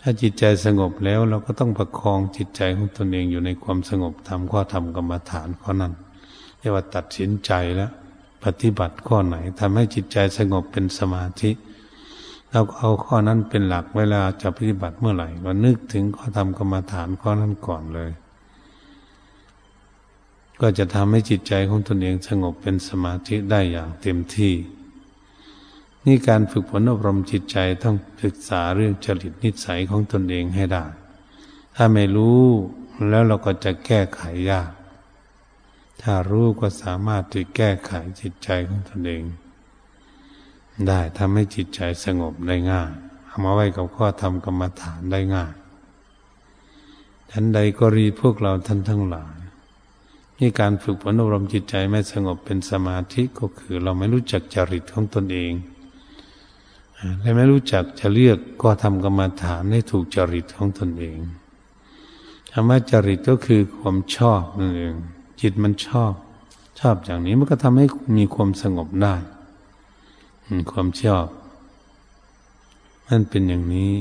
[0.00, 5.92] ถ้าจิตใจสงบแล้วเราก็ต้องประคองจิตใจของตนเองอยู่ในความสงบทำข้อธรรมกรรมฐานข้อนั้น
[6.58, 7.90] เรียกว่าตัดสินใจแล้ว
[8.44, 11.50] ปฏิบัติข้อไหนทำให้จิตใจสงบเป็นสมาธิ
[12.50, 18.10] เราก็เอาข้อนั้นเป็นหลักเวลาจะปฏิบัติเมื่อไหร่เรานึกถึงข้อธรรมกรรมฐานข้อนั้นก่อนเลย
[20.60, 24.54] ก็จะทำให้จิตใจของตนเองสงบเป็นสมาธิได้อย่างเต็มที่
[26.06, 30.84] นี่การฝึกฝนอบรมจิตใจต้องศึกษาเรื่องจริตนิสัยของตนเองให้ได้
[31.76, 32.42] ถ้าไม่รู้
[33.08, 34.70] แล้วเราก็จะแก้ไขยาก
[36.02, 39.24] ถ้ารู้ก็สามารถจะแก้ไขจิตใจของตนเอง
[40.88, 42.92] ได้ทำให้จิตใจสงบได้ง่าย
[43.26, 45.52] เอามาไว้กับข้อธรรมกรรมฐานได้ง่าย
[47.30, 49.36] ทันใดก็รีพวกเราท่านทั้งหลาย
[50.38, 55.52] นี่การฝึกฝนอบรมจิตใจไม่สงบเป็นสมาธิก็คือ เราไม่รู้จักจริตของตนเอง
[57.20, 61.18] และไม่รู้จักจะเลือกก็ทำกรรมฐานให้ถูกจริตของตนเอง
[62.52, 64.94] ธรรมะจริตก็คือความชอบนั่นเอง
[65.40, 66.12] จิตมันชอบ
[66.80, 67.86] ชอบอย่างนี้มันก็ทำให้
[68.16, 69.14] มีความสงบได้
[70.72, 71.26] ความชอบ
[73.08, 73.92] มันเป็นอย่างนี้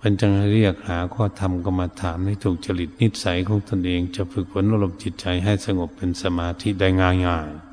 [0.00, 6.88] มันจึงเรียกหาข้อธรรมกรรมฐานให้ถูกจริตนิสัยของตนเอง จะฝึกฝนอารมณ์จิตใจให้สงบเป็นสมาธิได้
[7.26, 7.65] ง่ายๆ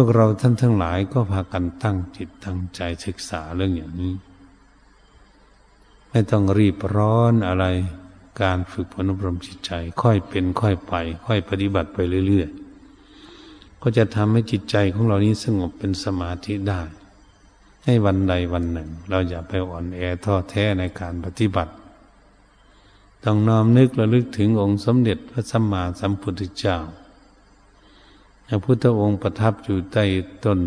[0.00, 4.14] วกเราท่านทั้งหลายก็พากันตั้งจิตตั้งใจศึกษาเรื่องอย่างนี้
[6.10, 7.64] ไม่ต้องรีบร้อนอะไร
[8.42, 10.94] การฝึกฝนอบรมจิตใจ ค่อยเป็นค่อยไป
[11.26, 16.82] ค่อยปฏิบัติไปเรื่อยๆ ก็จะทำให้จิตใจของเรานี้สงบเป็นสมาธิได้
[17.84, 21.72] ให้วันใดวันหนึ่ง เราอย่าไปอ่อนแอท้อแท้ในการปฏิบัติ
[23.24, 26.78] ต้องน้อมนึกระลึกถึงองค์สมเด็จพระสัมมาสัมพุทธเจ้า
[28.48, 30.04] พระพุทธองค์ประทับอยู่ใต้
[30.44, 30.58] ต้น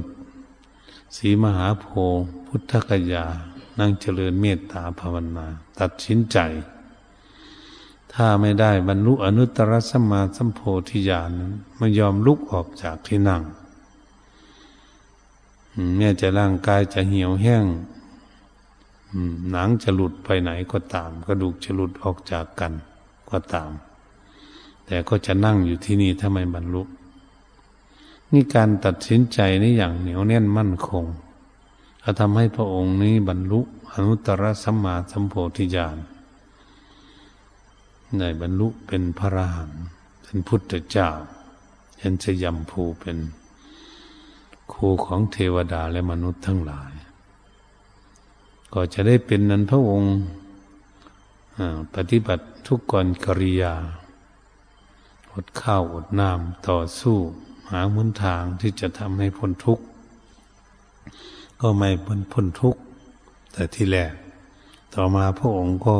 [1.16, 3.26] สีมหาโพธิ์พุทธกยา
[3.80, 5.46] นั่งเจริญเมตตาภาวนา
[5.80, 6.38] ตัดสินใจ
[8.14, 13.44] ถ้าไม่ได้บรรลุอนุตตรสัมาสัมโพธิญาณนั้นไม่ยอมลุกออกจากที่นั่ง
[15.98, 17.66] แม้จะร่างกายจะเหี่ยวแห้ง
[19.52, 22.74] หนังจะหลุดไปไหนก็ตาม กระดูกจะหลุดออกจากกัน
[23.30, 23.72] ก็ตาม
[24.86, 26.84] แต่ก็จะนั่งอยู่ที่นี่ถ้าไม่บรรลุ
[28.34, 31.06] นี่การตัดสินใจนี่อย่างเหนียวแน่นมั่นคง
[32.04, 33.62] จะทำให้พระองค์นี้บรรลุ
[33.92, 35.98] อนุตตรสัมมาสัมโพธิญาณ
[38.18, 39.84] ในบรรลุเป็นพระอรหันต์
[40.24, 41.10] เป็นพุทธเจ้า
[42.00, 43.18] เห็นสยามภูเป็น
[44.72, 46.92] ครูของเทวดาและมนุษย์ทั้งหลาย
[48.74, 50.14] ก็จะได้เป็นนั้นพระองค์
[51.96, 53.76] ปฏิบัติทุกกรกริยา
[55.32, 57.18] อดข้าวอดน้ำต่อสู้
[57.72, 59.84] หาหนทางที่จะทำให้พ้นทุกข์
[61.62, 62.82] ก็ไม่พ้นพ้นทุกข์
[63.54, 64.14] แต่ที่แรก
[64.96, 65.98] ต่อมาพระองค์ก็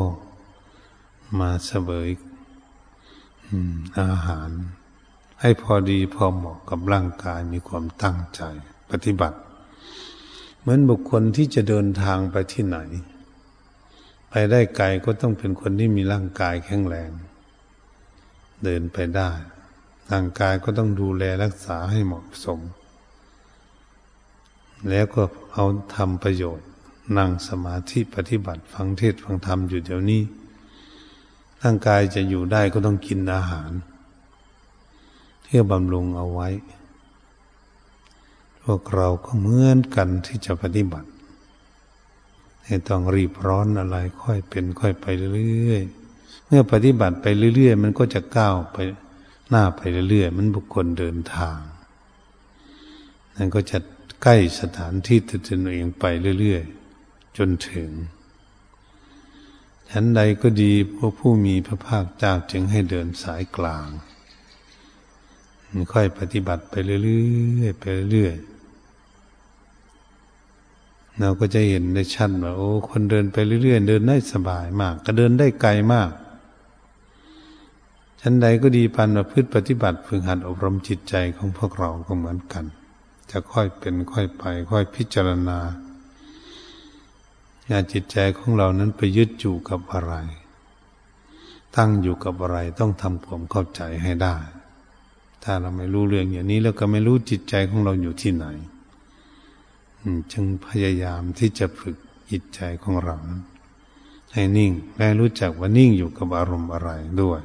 [1.40, 2.10] มาเสวย
[4.00, 4.50] อาหาร
[5.42, 8.42] ให้พอดีพอเหมาะกับร่างกายมีความตั้งใจ
[8.92, 9.38] ปฏิบัติ
[10.60, 12.78] เหมือนบุคคลที่จะเดินทางไปที่ไหน
[14.30, 17.12] ไปได้ไกลก็ต้องเป็นคนที่มีร่างกายแข็งแรง
[18.64, 19.32] เดินไปได้
[20.12, 22.60] ร่างกายก็ต้องดูแลรักษาให้เหมาะสม
[24.90, 26.68] แล้วก็เอาทำประโยชน์
[27.18, 30.22] นั่งสมาธิปฏิบัติฟังเทศฟังธรรมอยู่เดี๋ยวนี้
[31.64, 33.72] ร่างกายจะอยู่ได้ก็ต้องกินอาหาร
[35.44, 36.50] เพื่อบำรุงเอาไว้
[38.64, 41.10] พวกเราก็เหมือนกันที่จะปฏิบัติ
[42.66, 48.78] ให้ต้องรีบร้อนอะไรค่อยเป็นค่อยไปเรื่อยๆเมื่อปฏิบัติไปเรื่อย ๆ มันก็จะก้าวไป
[49.50, 51.60] หน้าไปเรื่อยๆมันบุคคลเดินทาง
[53.36, 53.78] นั่นก็จะ
[54.24, 56.06] ใกล้สถานที่ตนเองไป
[56.40, 57.90] เรื่อยๆ จนถึง
[59.90, 63.88] ฉันใดก็ดีพวกผู้มีพระภาคเจ้าจึงให้เดินสายกลาง
[65.94, 68.60] ค่อยปฏิบัติไปเรื่อยๆไปเรื่อยๆ
[71.20, 76.10] เราก็จะเห็นได้ชัดว่าโอ้ คนเดินไปเรื่อยๆ เดินได้สบายมาก ก็เดินได้ไกลมาก
[78.22, 82.66] ชั้นใดก็ดีปันประพฤติปฏิบัติฝึกหัดอบรมจิตใจของพวกเราก็เหมือนกัน
[83.32, 85.60] จะค่อยเป็นค่อยไป ค่อยพิจารณา
[87.68, 90.14] อย่าจิตใจของเรานั้นไปยึดอยู่กับอะไร
[91.76, 94.36] ตั้งอยู่กับอะไรต้องทำความเข้าใจให้ได้
[95.44, 98.46] ถ้าเราไม่รู้เรื่องอย่างนี้แล้วก็ไม่รู้จิตใจของเราอยู่ที่ไหน
[100.32, 101.96] จึงพยายามที่จะฝึก
[102.32, 103.18] จิตใจของเรา
[104.34, 107.42] ให้นิ่งและรู้จักว่านิ่งอยู่กับอารมณ์อะไรด้วย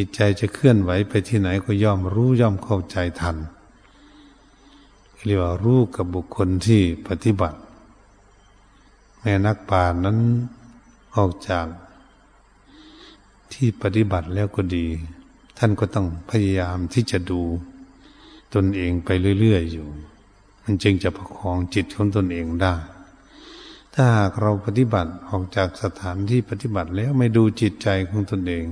[0.00, 3.36] จิตใจจะเคลื่อนไหวไปที่ไหนก็ย่อมรู้ย่อมเข้าใจทัน
[5.24, 7.58] เรียกว่ารู้กับบุคคลที่ปฏิบัติ
[9.20, 10.18] แม่นักป่านั้น
[11.14, 11.66] ออกจาก
[13.52, 14.86] ที่ปฏิบัติแล้วก็ดี
[15.58, 17.40] ท่านก็ต้องพยายามที่จะดู
[18.54, 19.08] ตนเองไป
[19.40, 19.86] เรื่อยๆอยู่
[20.62, 22.74] มันจึงจะประคองจิตของตนเองได้
[23.94, 28.66] ถ้าหากเราปฏิบัติออกจากสถานที่ปฏิบัติแล้วไม่ดูจิตใจของตนเอง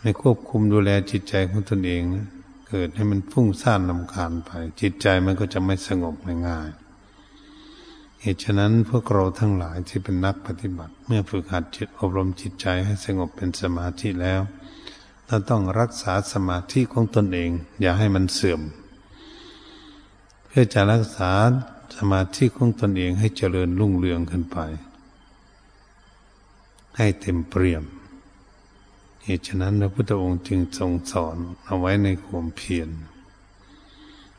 [0.00, 2.02] ไม่ควบคุมดูแลจิตใจของตนเอง
[2.68, 6.14] เกิดให้มันฟุ้งซ่านลำคาญไป จิตใจมันก็จะไม่สงบ
[6.48, 6.68] ง่าย
[8.22, 14.40] เหตุฉะนั้นพวกเราทั้งหลายที่เป็นนักปฏิบัติ เมื่อฝึกหัดจิตอบรมจิตใจให้สงบเป็นสมาธิแล้ว
[15.26, 18.60] เราต้องรักษาสมาธิของตนเอง อย่าให้มันเสื่อม
[20.46, 21.30] เพื่อจะรักษา
[21.96, 24.58] สมาธิของตนเองให้เจริญรุ่งเรืองขึ้นไป
[26.96, 27.84] ให้เต็มเปี่ยม
[29.24, 32.88] เหตุฉะนั้นพระพุทธองค์จึงทรงสอนเอาไว้ในความเพียร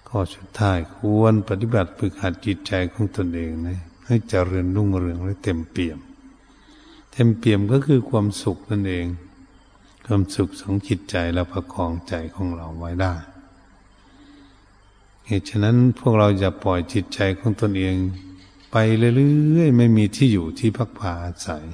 [0.07, 5.99] ข้อสุดท้ายควรปฏิบัติฝึกหัดจิตใจของตนเองนะให้เจริญรุ่งเรืองและเต็มเปี่ยม
[7.11, 9.07] เต็มเปี่ยมก็คือความสุขนั่นเอง
[10.05, 13.13] ความสุขของจิตใจและประคองใจของเราไว้ได้
[15.27, 17.95] เหตุฉะนั้นพวกเราจะปล่อยจิตใจของตนเอง
[18.71, 21.65] ไปเรื่อยๆไม่มีที่อยู่ที่พักผาอาศัย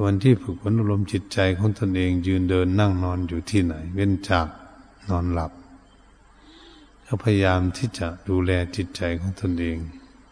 [0.00, 4.48] วันที่ฝึกฝนอารมณ์จิตใจของตนเองยืนเดินนั่งนอนอยู่ที่ไหน เว้นจาก
[5.10, 5.52] นอนหลับ
[7.06, 9.78] ก็พยายามที่จะดูแลจิตใจของตนเอง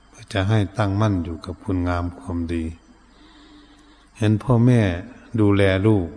[0.08, 2.64] เพื่อจะให้ตั้งมั่นอยู่กับคุณงามความดี
[4.18, 4.82] เห็นพ่อแม่
[5.40, 6.08] ดูแลลูก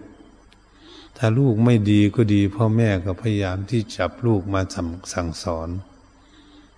[1.18, 4.62] ถ้าลูกไม่ดีก็ดี พ่อแม่ก็พยายามที่จับลูกมา
[5.14, 5.70] สั่งสอน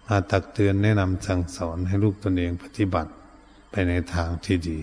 [0.08, 3.12] มาตักเตือนแนะนำสั่งสอนให้ลูกตนเองปฏิบัติ
[3.72, 4.80] ไปในทางที่ดี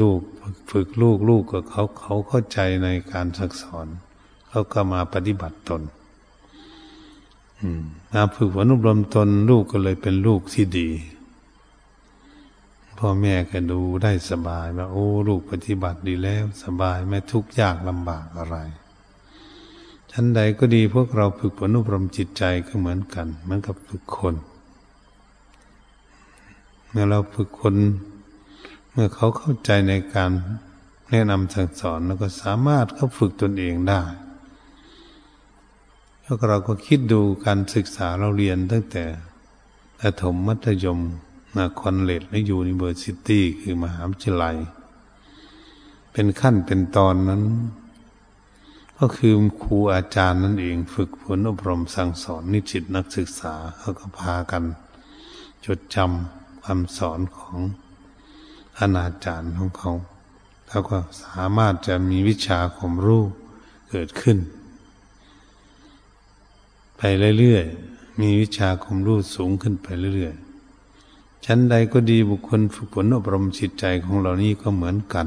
[0.00, 0.20] ลูก
[0.70, 3.86] ฝึกลูกลูกก็เขาเขาเข้าใจในการสักสอน
[4.48, 5.82] เขาก็มาปฏิบัติตน
[8.12, 10.88] มาฝึกฝนอบรมตนลูกก็เลยเป็นลูกที่ดี
[12.98, 18.56] พ่อแม่ก็ดูได้สบายว่าโอ้ ลูกปฏิบัติดีแล้ว สบายไม่ทุกข์ยากลำบากอะไร
[20.10, 24.34] ชั้นใดก็ดีพวกเราฝึกฝนอบรมจิตใจก็เหมือนกัน เหมือนกับฝึกคน
[26.90, 27.74] เมื่อเราฝึกคน
[28.96, 30.32] เมื่อเขาเข้าใจในการ
[31.10, 34.02] แนะนำสั่งสอนแล้วก็สามารถเขาฝึกตนเองได้
[36.22, 39.04] แล้วเราก็คิดดูการศึกษาเราเรียนตั้งแต่
[40.00, 41.00] ประถมมัธยม
[41.56, 44.56] นาคอนเลดและยูนิเวอร์ซิตี้คือมหาวิทยาลัย
[46.12, 47.42] เป็นขั้นเป็นตอนนั้น
[48.98, 54.62] ก็คือครูอาจารย์นั่นเองฝึกฝนอบรมสั่งสอนนิสิตนักศึกษาเขาก็พากัน
[55.64, 57.58] จดจำคำสอนของ
[58.78, 59.92] อนาจารย์ของเขา
[60.68, 63.22] เขาก็สามารถจะมีวิชาความรู้
[63.90, 64.38] เกิดขึ้น
[66.96, 67.00] ไป
[67.38, 75.26] เรื่อยๆ มีวิชาความรู้สูงขึ้นไปเรื่อยๆ ชั้นใดก็ดีบุคคลฝึกฝนอบรมจิตใจของเรานี้ก็เหมือนกัน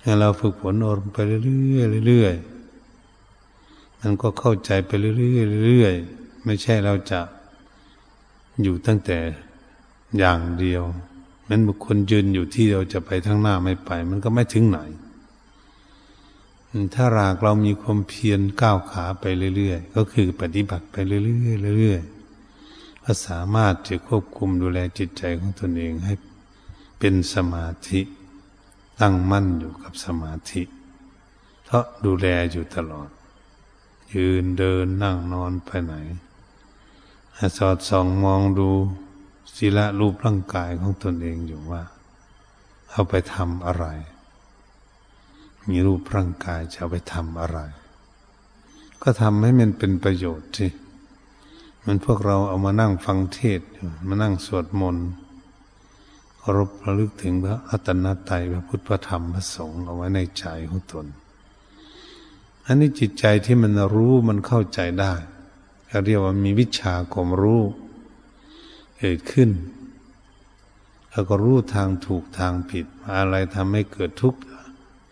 [0.00, 7.20] ให้เราฝึกฝนอบรมไปเรื่อยๆเรื่อยๆมันก็เข้าใจไปเรื่อยๆเรื่อยๆไม่ใช่เราจะ
[8.62, 9.18] อยู่ตั้งแต่
[10.18, 10.82] อย่างเดียว
[11.52, 14.78] มันบุคคลยืนอยู่ที่เราจะไปทั้งหน้าไม่ไป มันก็ไม่ถึงไหน
[16.94, 19.24] ถ้ารากเรามีความเพียรก้าวขาไป
[19.56, 26.14] เรื่อยๆ ก็คือปฏิบัติไปเรื่อยๆเรื่อยๆก็สามารถจะควบคุมดูแลจิตใจของตนเองให้
[26.98, 28.00] เป็นสมาธิ
[29.00, 30.62] ตั้งมั่นอยู่กับสมาธิ
[31.64, 33.08] เพราะดูแลอยู่ตลอด
[34.14, 35.94] ยืนเดินนั่งนอนไปไหน
[37.56, 38.70] สอดส่องมองดู
[39.56, 41.82] ศีละรูปร่างกายของตนเองอยู่ว่า
[42.90, 43.86] เอาไปทำอะไร
[45.68, 47.58] มีรูปร่างกายจะเอาไปทำอะไร
[49.02, 50.68] ก็ทำให้มันเป็นประโยชน์สิ
[51.86, 53.60] มันพวกเราเอามานั่งฟังเทศ
[54.08, 55.08] มานั่งสวดมนต์
[56.38, 61.06] เคารพระลึกถึงพระอัตนตรัยพระพุทธพระธรรมพระสงฆ์เอาไว้ในใจของตน
[62.66, 65.12] อันนี้จิตใจที่มันรู้มันเข้าใจได้
[66.04, 67.62] เรียกว่ามีวิชาความรู้
[69.00, 69.50] เกิดขึ้น
[71.10, 72.86] เราก็รู้ทางถูกทางผิด
[73.16, 74.40] อะไรทำให้เกิดทุกข์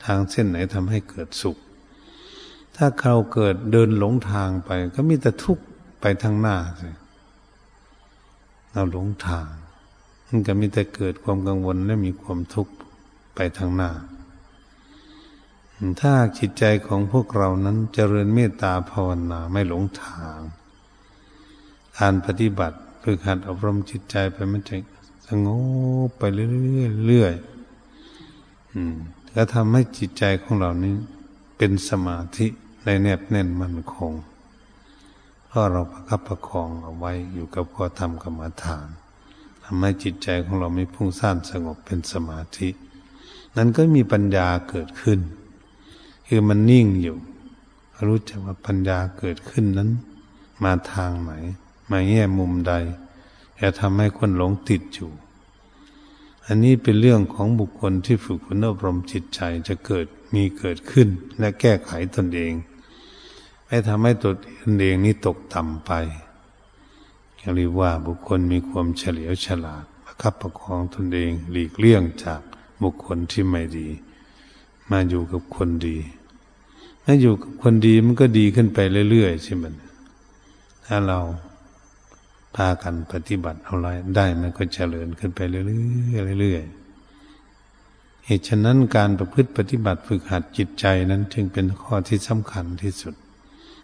[0.04, 1.56] ทางเส้นไหนทำให้เกิดสุข
[2.76, 5.64] ถ้าเขาเกิดเดินหลงทางไป ก็มีแต่ทุกข์
[6.00, 6.90] ไปทางหน้าสิ
[8.72, 9.48] เราหลงทาง
[10.26, 12.72] มันก็มีแต่เกิดความกังวลและมีความทุกข์
[13.34, 13.90] ไปทางหน้า
[16.00, 20.38] ถ้าจิตใจของพวกเรานั้นเจริญเมตตาภาวนาไม่หลงทาง
[21.98, 22.78] การปฏิบัติ
[23.10, 24.76] ฝึกหัดอบรมจิตใจไปมันจะ
[25.28, 25.46] สง
[26.06, 27.34] บไปเรื่อยๆเรื่อย
[29.34, 30.94] ก็ทำให้จิตใจของเรานี้
[31.58, 32.46] เป็นสมาธิ
[32.84, 34.12] ในแนบแน่นมั่นคง
[35.46, 38.86] เพราะเราประคับประคองเอาไว้อยู่กับข้อธรรมกรรมฐาน
[39.64, 42.68] ทำให้จิตใจของเราไม่พุ่งซ่านสงบเป็นสมาธิ
[43.56, 45.18] นั้นก็มีปัญญาเกิดขึ้น
[46.26, 47.16] คือมันนิ่งอยู่
[48.06, 49.90] รู้จักว่าปัญญาเกิดขึ้นนั้น
[50.64, 51.32] มาทางไหน
[51.90, 52.72] มาแง่มุมใด
[53.60, 55.10] จะทำให้คนหลงติดอยู่
[56.46, 62.52] อันนี้เป็นเรื่องของบุคคลที่ฝึกฝนอบรมจิตใจจะเกิดมีเกิดขึ้นและแก้ไขตนเอง
[63.66, 64.32] ไม่ทำให้ตัว
[64.80, 65.90] เองนี้ตกต่ำไป
[67.56, 72.40] เรียกว่าบุคคลมีความเฉลียวฉลาดประคับประคองตนเอง หลีกเลี่ยงจาก
[72.82, 73.88] บุคคลที่ไม่ดี
[74.90, 75.98] มาอยู่กับคนดี
[77.04, 78.78] ถ้าอยู่กับคนดีมันก็ดีขึ้นไป
[79.10, 79.64] เรื่อยๆใช่ไหม
[80.86, 93.14] ถ้าเราากันปฏิบัติเอาไรได้มันก็เจริญขึ้นไปเรื่อยๆเรื่อยๆเหตุฉะนั้นการประพฤติปฏิบัติฝึกหัดจิตใจนั้นจึงเป็นข้อที่สำคัญที่สุด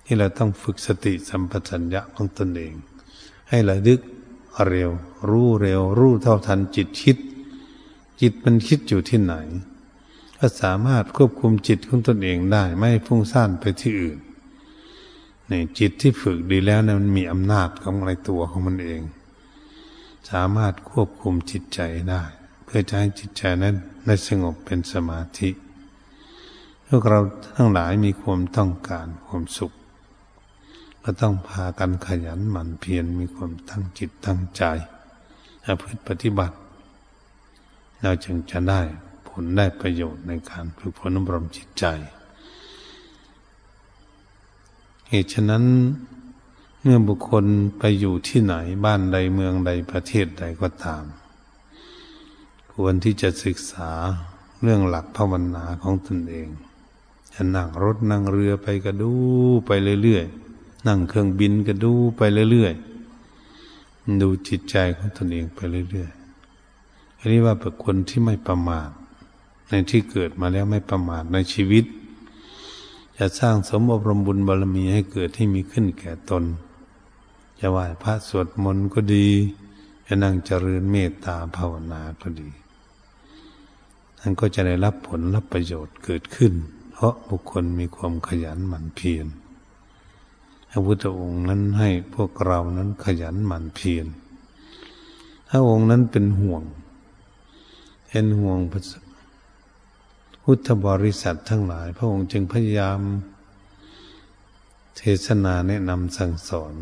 [0.04, 2.74] ที่เราต้องฝึกสติสัมปชัญญะของตนเอง
[3.48, 4.00] ให้ระลึก
[4.68, 4.90] เร็ว
[5.30, 7.16] รู้เร็ว รู้เท่าทันจิตคิด
[8.20, 9.34] จิตมันคิดอยู่ที่ไหน
[10.38, 14.18] ก็สามารถควบคุมจิตของตนเองได้ไม่ฟุ้งซ่านไปที่อื่น
[15.50, 19.02] นี่จิตที่ฝึกดีแล้วนะมันมีอำนาจของอะไรตัวของมันเอง
[20.30, 21.80] สามารถควบคุมจิตใจ
[22.10, 22.22] ได้
[22.64, 23.74] เพื่อจะให้จิตใจนั้น
[24.06, 25.50] ได้สงบเป็นสมาธิ
[26.86, 27.20] พวกเรา
[27.54, 29.72] ทั้งหลายมีความต้องการความสุข
[31.02, 34.62] ก็ต้องพากันขยันหมั่นเพียรมีความตั้งจิตตั้งใจ
[35.64, 36.56] ประพฤติปฏิบัติ
[38.02, 38.80] เราจึงจะได้
[39.28, 41.84] ผลได้ประโยชน์ในการฝึกฝนอบรมจิตใจ
[45.08, 45.64] เหตุฉะนั้น
[46.80, 47.44] เมื่อบุคคล
[47.78, 51.04] ไปอยู่ที่ไหนบ้านใดเมืองใดประเทศใดก็ตาม
[52.72, 53.90] ควรที่จะศึกษา
[54.62, 56.48] เรื่องหลักภาวนาของตนเอง
[57.34, 59.12] จะนั่งรถนั่งเรือไปก็ดู
[59.66, 59.70] ไป
[60.02, 68.90] เรื่อยๆนั่งเครื่องบินก็ดูไปเรื่อยๆดูจิตใจของตนเองไปเรื่อยๆอันนี้ว่าเป็นคนที่ไม่ประมาท
[69.70, 71.84] ในที่เกิดมาแล้วไม่ประมาทในชีวิต
[73.18, 76.44] จะสร้างสมบรมบุญบารมีให้เกิดที่มีขึ้นแก่ตน
[77.60, 79.26] จะไหว้พระสวดมนต์ก็ดี
[80.06, 82.48] จะนั่งเจริญเมตตาภาวนาก็ดี
[84.18, 86.52] ท่านก็จะได้รับผลรับประโยชน์เกิดขึ้น
[86.92, 89.26] เพราะบุคคลมีความขยันหมั่นเพียร
[90.70, 94.06] พระพุทธองค์นั้นให้พวกเรานั้นขยันหมั่นเพียร
[95.48, 96.62] พระองค์นั้นเป็นห่วง
[98.10, 98.58] เห็นห่วง
[100.48, 103.00] พุทธบริษัททั้งหลาย พระองค์จึงพยายาม
[104.96, 106.74] เทศนาแนะนำสั่งสอน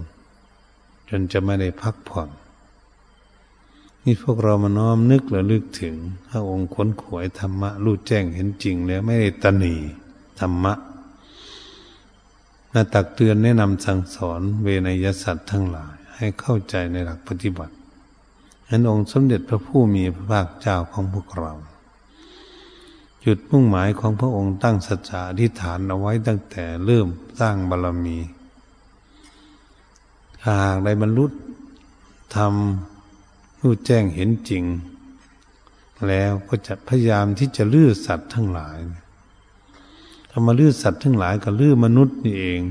[1.09, 2.29] จนจะไม่ได้พักผ่อน
[4.05, 5.97] นี่พวกเรามาน้อมนึกและลึกถึง
[6.29, 9.75] พระองค์ค้นขวยธรรมะรู้แจ้งเห็นจริงแล้วไม่ได้ตนี
[10.41, 10.75] ธรรมะ
[12.73, 17.75] มาตักเตือนแนะนำสั่งสอนเวนยสัตว์ทั้งหลาย ให้เข้าใจในหลักปฏิบัติ
[18.67, 21.55] เห็นองค์สมเด็จพระผู้มีพระภาคเจ้าของพวกเรา
[23.25, 27.09] จุดมุ่งหมายของพระองค์ตั้งสัจจะอธิษฐานเอาไว้ตั้งแต่เริ่ม
[27.41, 28.19] สร้างบารมี
[30.47, 31.27] หากได้บรรลุ
[32.35, 34.65] ทำรู้แจ้งเห็นจริง
[36.09, 38.79] แล้วก็จะพยายามที่จะลื้อสัตว์ทั้งหลาย
[40.31, 42.63] ธรรมลื้อสัตว์ทั้งหลายกับลื้อมนุษย์นี่เอง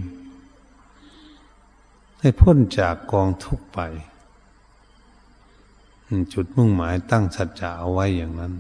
[2.19, 3.79] ให้พ้นจากกองทุกข์ไป
[6.33, 8.53] จุดมุ่งหมายตั้งสัจจะเอาไว้อย่างนั้น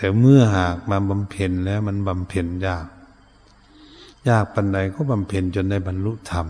[0.00, 2.86] แต่เมื่อหากมาบำเพ็ญแล้วมันบำเพ็ญยาก
[4.28, 6.46] ยากปันใดก็บำเพ็ญจนได้บรรลุธรรม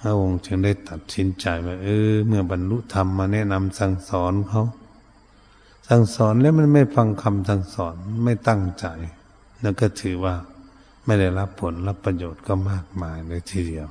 [0.00, 4.62] พระองค์จึงได้ตัดสินใจว่าเออ เมื่อบรรลุธรรมมาแนะนำสั่งสอนเขา
[5.88, 7.94] สั่งสอนแล้วมันไม่ฟังคำสั่งสอน
[8.24, 8.86] ไม่ตั้งใจ
[9.62, 10.34] นั่นก็ถือว่า
[11.04, 13.88] ไม่ได้รับผลรับประโยชน์ก็มากมายเลยทีเดียว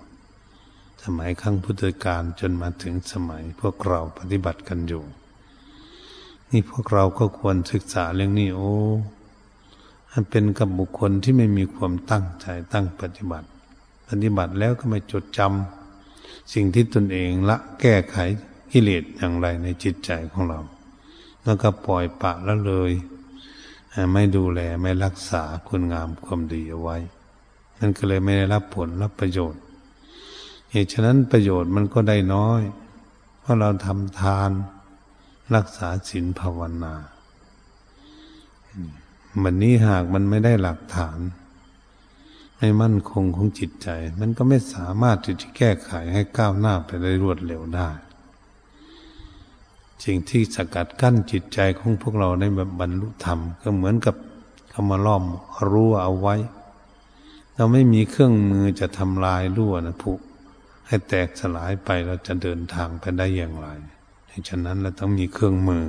[1.03, 5.05] สมัยครั้งพุทธกาลจนมาถึงสมัยพวกเราปฏิบัติกันอยู่
[6.51, 8.73] นี่พวกเราก็ควรศึกษาเรื่องนี้โอ้
[10.11, 13.47] มันเป็นกับบุคคลที่ไม่มีความตั้งใจตั้งปฏิบัติ
[14.07, 18.17] ปฏิบัติแล้วก็ไม่จดจำสิ่งที่ตนเองละแก้ไข
[18.71, 20.59] กิเลสอย่างไรในจิตใจของเรา
[21.43, 22.91] แล้วก็ปล่อยปะล้วเลย
[24.13, 26.97] ไม่ดูแลไม่รักษาคุณงามความดีเอาไว้
[27.79, 29.61] นั่นก็เลยไม่ได้รับผลรับประโยชน์
[30.71, 32.61] เหตุฉะนั้นประโยชน์มันก็ได้น้อย
[33.43, 34.51] ผราะเราทำทาน
[35.55, 36.93] รักษาศีลภาวนา
[39.43, 41.19] มันนี้หากมันไม่ได้หลักฐาน
[42.57, 43.89] ไม่มั่นคงของจิตใจ
[44.19, 47.89] มันก็ไม่สามารถที่จะแก้ไขให้ก้าวหน้าไปได้รวดเร็วได้
[50.03, 52.43] สิ่งที่สกัดกั้นจิตใจของพวกเราใน
[52.79, 54.15] บรรลุธรรม ก็เหมือนกับ
[54.73, 55.23] คำมาล้อม
[55.71, 56.35] รั้วเอาไว้
[57.55, 60.13] เราไม่มีเครื่องมือจะทำลายรั้วนะผุ
[60.87, 63.67] ให้แตกสลายไปเราจะเดินทางไปได้อย่างไร
[64.49, 65.85] ฉะนั้นเราต้องมีเครื่องมือ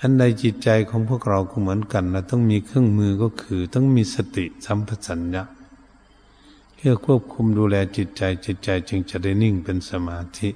[0.00, 5.44] อันใดจิตใจของพวกเราก็เหมือนกันเราต้องมีเครื่องมือก็คือ ต้องมีสติสัมปชัญญะ
[6.74, 10.50] เพื่อควบคุมดูแลจิตใจจิตใจจึงจะได้นิ่งเป็นสมาธิ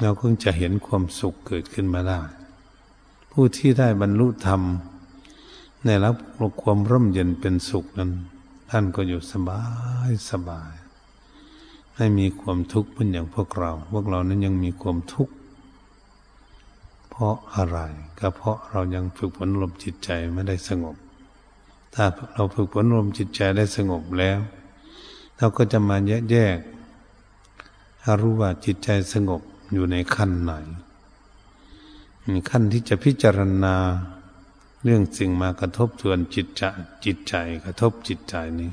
[0.00, 2.20] เราคงจะเห็นความสุขเกิดขึ้นมาได้
[3.32, 4.62] ผู้ที่ได้บรรลุธรรม
[5.84, 6.16] ในรับ
[6.62, 8.10] ความร่มเย็นเป็นสุขนั้น
[8.70, 9.62] ท่านก็อยู่สบา
[10.08, 10.79] ยสบาย
[12.02, 15.34] ไม่มีความทุกข์เหมือนอย่างพวกเรา พวกเรานั้นยังมีความทุกข์
[17.10, 17.78] เพราะอะไร
[18.18, 20.96] ก็เพราะเรายังฝึกฝนลมจิตใจไม่ได้สงบ
[21.94, 24.38] ถ้าเราฝึกฝนลมจิตใจได้สงบแล้ว
[25.38, 26.58] เราก็จะมาแยกแยก
[28.20, 29.42] รู้ว่าจิตใจสงบ
[29.72, 30.52] อยู่ในขั้นไหน
[32.50, 33.74] ขั้นที่จะพิจารณา
[34.84, 36.62] เรื่องสิ่งมากระทบทวนจิตใจ
[37.04, 37.34] จิตใจ
[37.64, 38.70] กระทบจิตใจนี้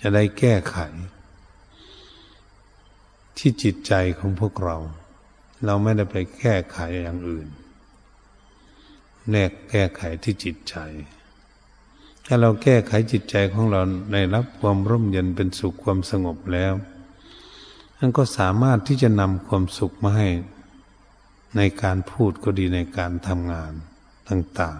[0.00, 0.76] จะได้แก้ไข
[3.38, 4.76] ที่จิตใจของพวกเรา
[5.64, 7.48] เราไม่ได้ไปแก้ไขอย่างอื่น
[9.30, 10.76] แลกแก้ไขที่จิตใจ
[12.26, 13.80] ถ้าเราแก้ไขจิตใจของเรา
[14.12, 16.74] ในรับความร่มเย็นเป็นสุขความสงบแล้ว
[17.98, 20.28] นั่นก็สามารถที่จะนำความสุขมาให้
[21.56, 23.72] ในการพูดก็ดีในการทำงาน
[24.28, 24.78] ต่าง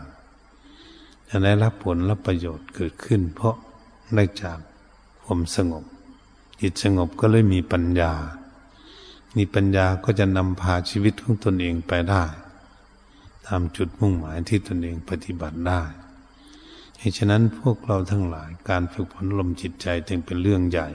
[0.64, 3.56] ๆจะได้รับผลรับประโยชน์เกิดขึ้น เพราะ
[4.14, 4.58] ได้จาก
[5.24, 5.84] ความสงบ
[6.60, 8.12] จิตสงบก็เลยมีปัญญา
[9.36, 12.24] มีปัญญาก็จะนำพาชีวิตของตนเองไปได้
[13.46, 15.82] ตามจุดมุ่งหมายที่ตนเองปฏิบัติได้
[16.98, 20.88] เหตุฉะนั้นพวกเราทั้งหลายการฝึกฝนลมจิตใจจึงเป็นเรื่องใหญ่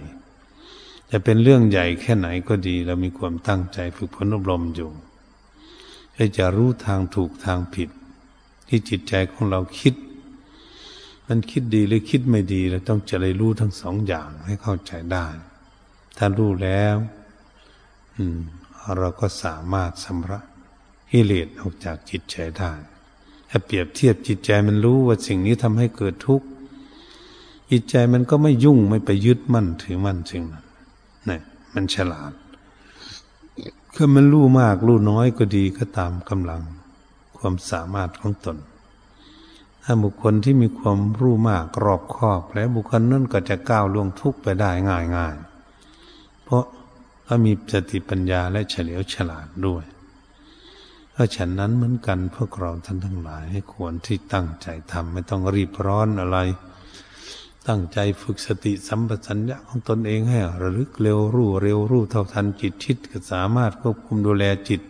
[1.11, 4.91] จะเป็นเรื่องใหญ่แค่ไหนก็ดี เรามีความตั้งใจฝึกฝนอบรมอยู่
[6.15, 7.89] ให้จะรู้ทางถูกทางผิด
[8.67, 9.93] ที่จิตใจของเราคิด
[11.27, 15.27] มันคิดดีหรือคิดไม่ดีเราต้องจะได้รู้ทั้งสองอย่างให้เข้าใจได้
[16.17, 16.95] ถ้ารู้แล้ว
[18.97, 20.39] เราก็สามารถสำระ
[21.11, 22.71] กิเลสออกจากจิตใจได้
[23.49, 26.47] ถ้าเปรียบเทียบจิตใจมันรู้ว่าสิ่งนี้ทำให้เกิดทุกข์
[27.71, 30.65] จิตใจมันก็ไม่ยุ่งไม่ไปยึดมั่นถือมั่นสิ่งนั้น
[31.29, 31.39] นี่
[31.73, 32.33] มันฉลาด
[33.95, 36.61] คือมันรู้มากรู้น้อยก็ดีก็ตามกำลัง
[37.37, 38.57] ความสามารถของตน
[39.83, 45.35] ถ้าบุคคลที่มีความรู้มากรอบคอบ แล้วบุคคลนั้นก็จะก้าวล่วงทุกข์ไปได้ง่ายง่าย
[46.43, 46.63] เพราะ
[47.25, 49.83] เขามีสติปัญญาและเฉลียวฉลาดด้วย
[51.11, 56.37] เพราะฉะนั้นเหมือนกันพวกเราท่านทั้งหลายให้ควรที่ตั้งใจทำไม่ต้องรีบร้อนอะไร
[57.67, 64.81] ตั้งใจฝึกสติสัมปชัญญะของตนเองให้ระลึกเร็วรู้เร็วรู้เท่าทันจิตชิดก็สามารถควบคุมดูแลจิต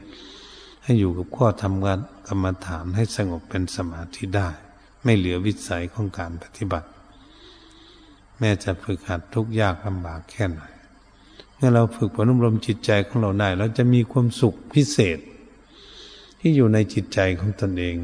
[0.83, 4.49] ให้อยู่กับข้อทำงานกรรมฐานให้สงบเป็นสมาธิได้
[5.03, 6.87] ไม่เหลือวิสัยของการปฏิบัติ
[8.39, 10.61] แม้จะฝึกหัดทุกยากลำบากแค่ไหน
[11.65, 15.19] มื่อเราฝึกฝนอบรมจิตใจของเราได้เราจะมีความสุขพิเศษ
[16.39, 17.95] ที่อยู่ในจิตใจของตนเอง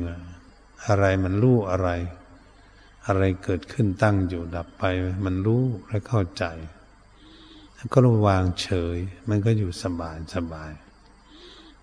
[0.87, 1.89] อะไรมันรู้อะไร
[3.05, 4.83] อะไรเกิดขึ้นตั้งอยู่ดับไป
[5.25, 6.43] มันรู้และเข้าใจ
[7.75, 7.97] แล้วก็
[8.27, 8.97] วางเฉย
[9.29, 10.71] มันก็อยู่สบายสบาย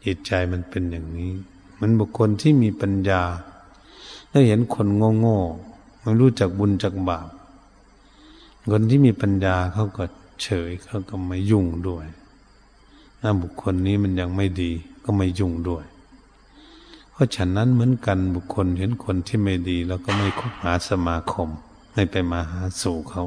[0.04, 1.32] จิตใจมันเป็นอย่างนี้
[1.80, 3.22] มันบุคคลที่มีปัญญา
[4.30, 5.40] ได้เห็นคนโง่โง่
[6.00, 7.28] ไม่รู้จักบุญจักบาป
[8.70, 10.04] คนที่มีปัญญาเขาก็
[10.42, 12.06] เฉยเขาก็ไม่ยุ่งด้วย
[13.20, 14.70] ถ้าบุคคลนี้มันยังไม่ดี
[15.04, 15.84] ก็ไม่ยุ่งด้วย
[17.12, 21.48] เพราะฉะนั้นเหมือนกันบุคคลเห็นคนที่ไม่ดี แล้วก็ไม่คบหาสมาคม
[21.92, 23.24] ไม่ไปมาหาสู่เขา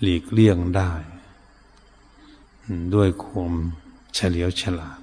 [0.00, 0.90] หลีกเลี่ยงได้
[2.94, 3.52] ด้วยความ
[4.14, 4.98] เฉลียวฉลาด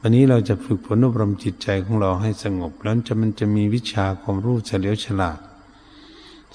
[0.00, 5.38] วันนี้เราจะฝึกฝนอบรมจิตใจของเราให้สงบ แล้วจะมันจะมีวิชาความรู้เฉลียวฉลาด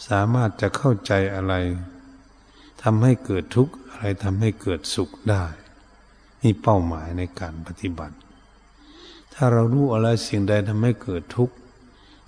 [0.07, 1.53] สามารถจะเข้าใจอะไร
[2.88, 5.44] ทำให้เกิดทุกข์อะไรทำให้เกิดสุขได้
[6.42, 8.16] นี่เป้าหมายในการปฏิบัติ
[9.34, 11.56] ถ้าเรารู้อะไรสิ่งใดทำให้เกิดทุกข์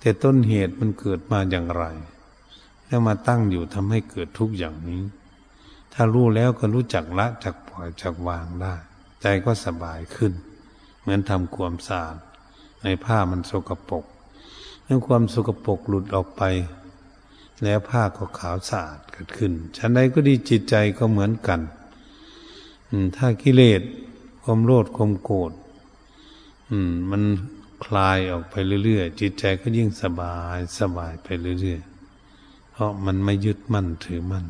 [0.00, 1.84] แต่ต้นเหตุมันเกิดมาอย่างไร
[2.86, 5.02] แล้วมาตั้งอยู่ทำให้เกิดทุกข์อย่างนี้
[5.92, 8.74] ถ้ารู้แล้วก็รู้จักละจักปล่อยจักวางได้
[9.22, 10.32] ใจก็สบายขึ้น
[11.00, 12.16] เหมือนทำความสะอาด
[12.82, 14.04] ในผ้ามันสกปรก
[14.84, 16.42] เมื่อความสกปรกหลุดออกไป
[17.64, 21.60] แล้วผ้าก็ขาวสะอาดเกิดขึ้นฉันใดก็ดีจิตใจก็เหมือนกัน
[23.16, 23.82] ถ้ากิเลส
[24.42, 25.52] ความโลดความโกรธ
[27.10, 27.22] มัน
[27.84, 28.54] คลายออกไป
[28.84, 31.28] เรื่อยๆจิตใจก็ยิ่งสบายสบายไป
[31.60, 34.46] เรื่อยๆเพราะมันไม่ยึดมั่นถือมั่น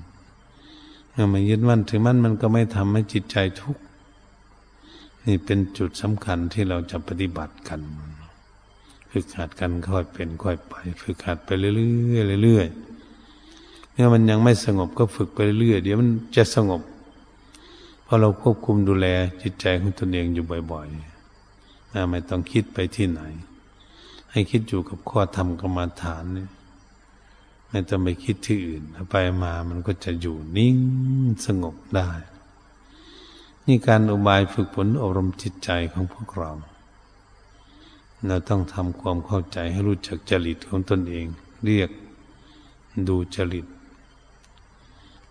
[1.10, 3.82] เมื่อไม่ยึดมั่นถือมั่นมันก็ไม่ทำให้จิตใจทุกข์
[5.24, 7.80] นี่เป็นจุดสำคัญที่เราจะปฏิบัติกัน
[9.10, 12.78] ฝึกหัดกันค่อยเป็นค่อยไป ฝึกหัดไปเรื่อยๆเรื่อยๆ
[13.98, 16.82] เมื่อมันยังไม่สงบก็ฝึกไปเรื่อยเดี๋ยวมันจะสงบ
[18.04, 19.06] เพราะเราควบคุมดูแล
[19.42, 23.20] จิตใจของตนเองอยู่บ่อยๆไม่ต้องคิดไปที่ไหน
[24.30, 26.46] ให้คิดอยู่กับข้อธรรมกรรมฐานนี่
[27.68, 30.76] ไม่ต้องไปคิดที่อื่นไปมามันก็จะอยู่นิ่ง
[31.46, 32.10] สงบได้
[33.66, 36.50] นี่การอุบายฝึกฝนอบรมจิตใจของพวกเรา
[38.26, 41.26] เราต้องทำความเข้าใจให้รู้จักจริตของตนเอง
[41.64, 41.90] เรียก
[43.08, 43.66] ดูจริต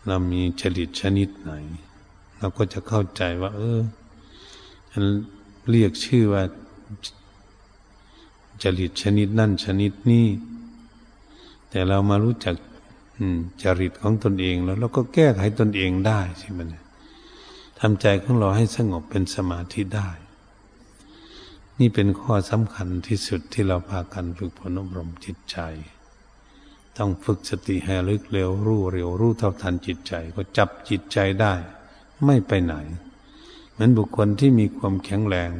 [0.07, 1.51] เรามีจริตชนิดไหน
[2.39, 3.79] เราก็จะเข้าใจว่า เออ
[5.69, 6.43] เรียกชื่อว่า
[8.63, 10.27] จริตชนิดนั่นชนิดนี้
[11.69, 12.55] แต่เรามารู้จัก
[13.63, 16.59] จริตของตนเองแล้วเราก็แก้ไขตนเองได้ใช่ไหม
[17.79, 20.09] ทำใจของเราให้สงบเป็นสมาธิได้
[21.79, 25.57] นี่เป็นข้อสำคัญที่สุดที่เราพากันฝึกฝนอบรมจิตใจ
[26.97, 31.53] ต้องฝึกสติให้ลึกเร็วรู้เร็วรู้เท่าทันจิตใจ ก็จับจิตใจได้
[32.25, 32.73] ไม่ไปไหน
[33.71, 35.51] เหมือนบุคคลที่มีความแข็งแรง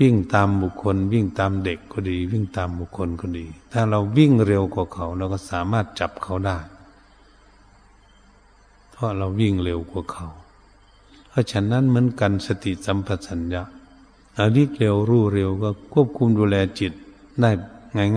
[0.00, 6.58] วิ่งตามบุคคล วิ่งตามเด็กก็ดี วิ่งตามบุคคลก็ดี ถ้าเราวิ่งเร็วกว่าเขา เราก็สามารถจับเขาได้
[8.90, 10.28] เพราะเราวิ่งเร็วกว่าเขา
[11.28, 13.62] เพราะฉะนั้นเหมือนกันสติสัมปชัญญะ
[14.38, 16.92] อาริกเร็วรู้เร็วก็ควบคุมดูแลจิต
[17.40, 17.50] ได้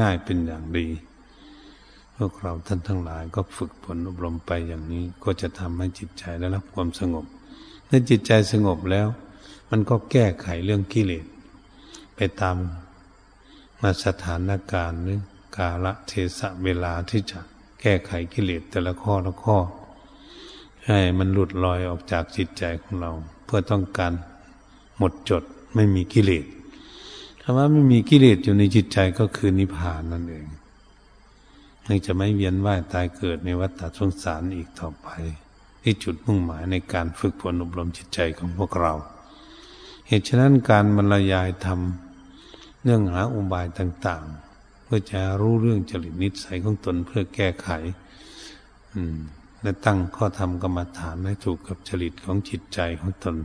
[0.01, 0.85] ง่าย ๆเป็นอย่างดี
[2.21, 7.25] พวกเราท่านทั้งหลายก็ฝึกฝนอบรมไปอย่างนี้ก็จะทำให้จิตใจได้รับความสงบ
[7.85, 9.07] เมื่อจิตใจสงบแล้ว
[9.69, 11.25] มันก็แก้ไขเรื่องกิเลส
[12.15, 12.57] ไปตาม
[13.81, 15.19] มาสถานการณ์หรือ
[15.57, 17.39] กาลเทศะเวลาที่จะ
[17.81, 19.57] แก้ไขกิเลสแต่ละข้อละข้อ
[20.85, 23.11] ให้มันหลุดลอยออกจากจิตใจของเรา
[23.45, 24.13] เพื่อต้องการ
[24.97, 25.43] หมดจด
[25.75, 26.45] ไม่มีกิเลส
[27.41, 30.47] คำว่าไม่มีกิเลสอยู่ในจิตใจก็คือนิพพานนั่นเอง
[31.89, 35.07] นี่จะไม่เวียนว่ายตายเกิดในวัฏสงสารอีกต่อไป
[35.83, 38.93] ที่จุดมุ่งหมายในการฝึกฝนอบรมจิตใจของพวกเรา
[40.07, 47.69] เหตุฉะนั้นการบรรยายทำเรื่องหาอุบายต่างๆ เพื่อจะรู้เรื่องจริตนิสัยของตนเพื่อแก้ไข
[49.61, 53.35] และตั้งข้อธรรมกรรมฐานให้ถูกกับจริตของจิตใจของตน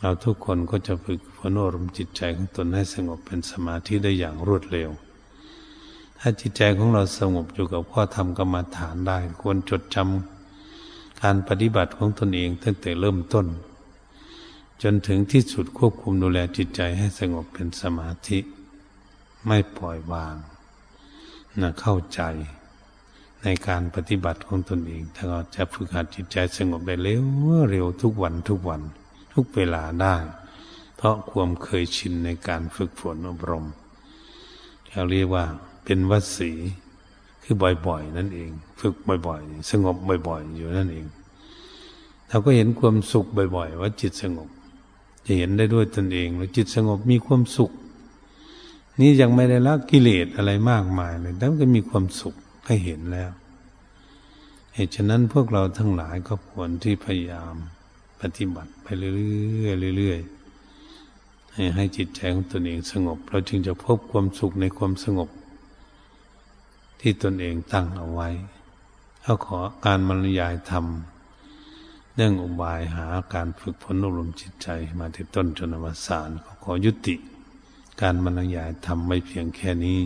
[0.00, 4.90] เราทุกคนก็จะฝึกฝนอบรมจิตใจของตนให้สงบเป็นสมาธิได้อย่างรวดเร็ว
[6.20, 13.46] ถ้าจิตใจของเราสงบอยู่กับข้อธรรมกรรมฐานได้ ควรจดจำการปฏิบัติของตนเองตั้งแต่เริ่มต้น
[14.82, 18.38] จนถึงที่สุดควบคุมดูแลจิตใจให้สงบเป็นสมาธิ
[19.46, 20.34] ไม่ปล่อยวาง
[21.60, 22.20] นะเข้าใจ
[23.42, 27.24] ในการปฏิบัติของตนเอง ถ้าเราจะฝึกหัดจิตใจสงบได้เร็ว
[27.70, 28.82] เร็วทุกวันทุกวัน
[29.34, 30.16] ทุกเวลาได้
[30.96, 33.66] เพราะความเคยชินในการฝึกฝนอบรม
[34.88, 35.44] เขาเรียกว่า
[35.86, 36.52] เป็นวัสี
[37.42, 37.56] คือ
[37.86, 38.94] บ่อยๆ นั่นเอง ฝึก
[39.26, 39.96] บ่อยๆ สงบ
[40.28, 41.06] บ่อยๆ อยู่นั่นเอง
[42.28, 43.26] เราก็เห็นความสุข
[43.56, 44.48] บ่อย ๆ ว่าจิตสงบ
[45.26, 47.72] จะเห็นได้ด้วยตนเองว่าจิตสงบมีความสุข
[49.00, 52.34] นี่ยังไม่ได้ละกิเลสอะไรมากมายเลยแต่ก็มีความสุข
[52.66, 53.30] ให้เห็นแล้ว
[54.74, 57.54] เหตุฉะนั้นพวกเราทั้งหลายก็ควรที่พยายาม
[58.20, 59.10] ปฏิบัติไปเรื่
[59.88, 65.28] อยๆเรื่อยๆให้ให้จิตใจของตนเองสงบ เราจึงจะพบความสุขในความสงบ
[67.00, 68.28] ที่ตนเองตั้งเอาไว้
[69.22, 70.86] เขาขอการบรรยายธรรม
[72.14, 74.68] เรื่องอุบายหาการฝึกฝนอบรมจิตใจ
[74.98, 77.14] มาที่ต้นจนอวสานเขอยุติ
[78.02, 79.98] การบรรยายธรรมไม่เพียงแค่นี้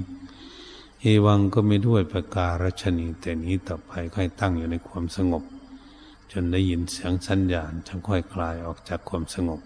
[1.00, 5.42] เอวังก็ไม่ด้วยประการชนีแต่นี้ต่อไปค่อยตั้งอยู่ในความสงบ
[6.32, 9.60] จนได้ยินเสียงสัญญาณจึงค่อยคลายออกจากความสงบ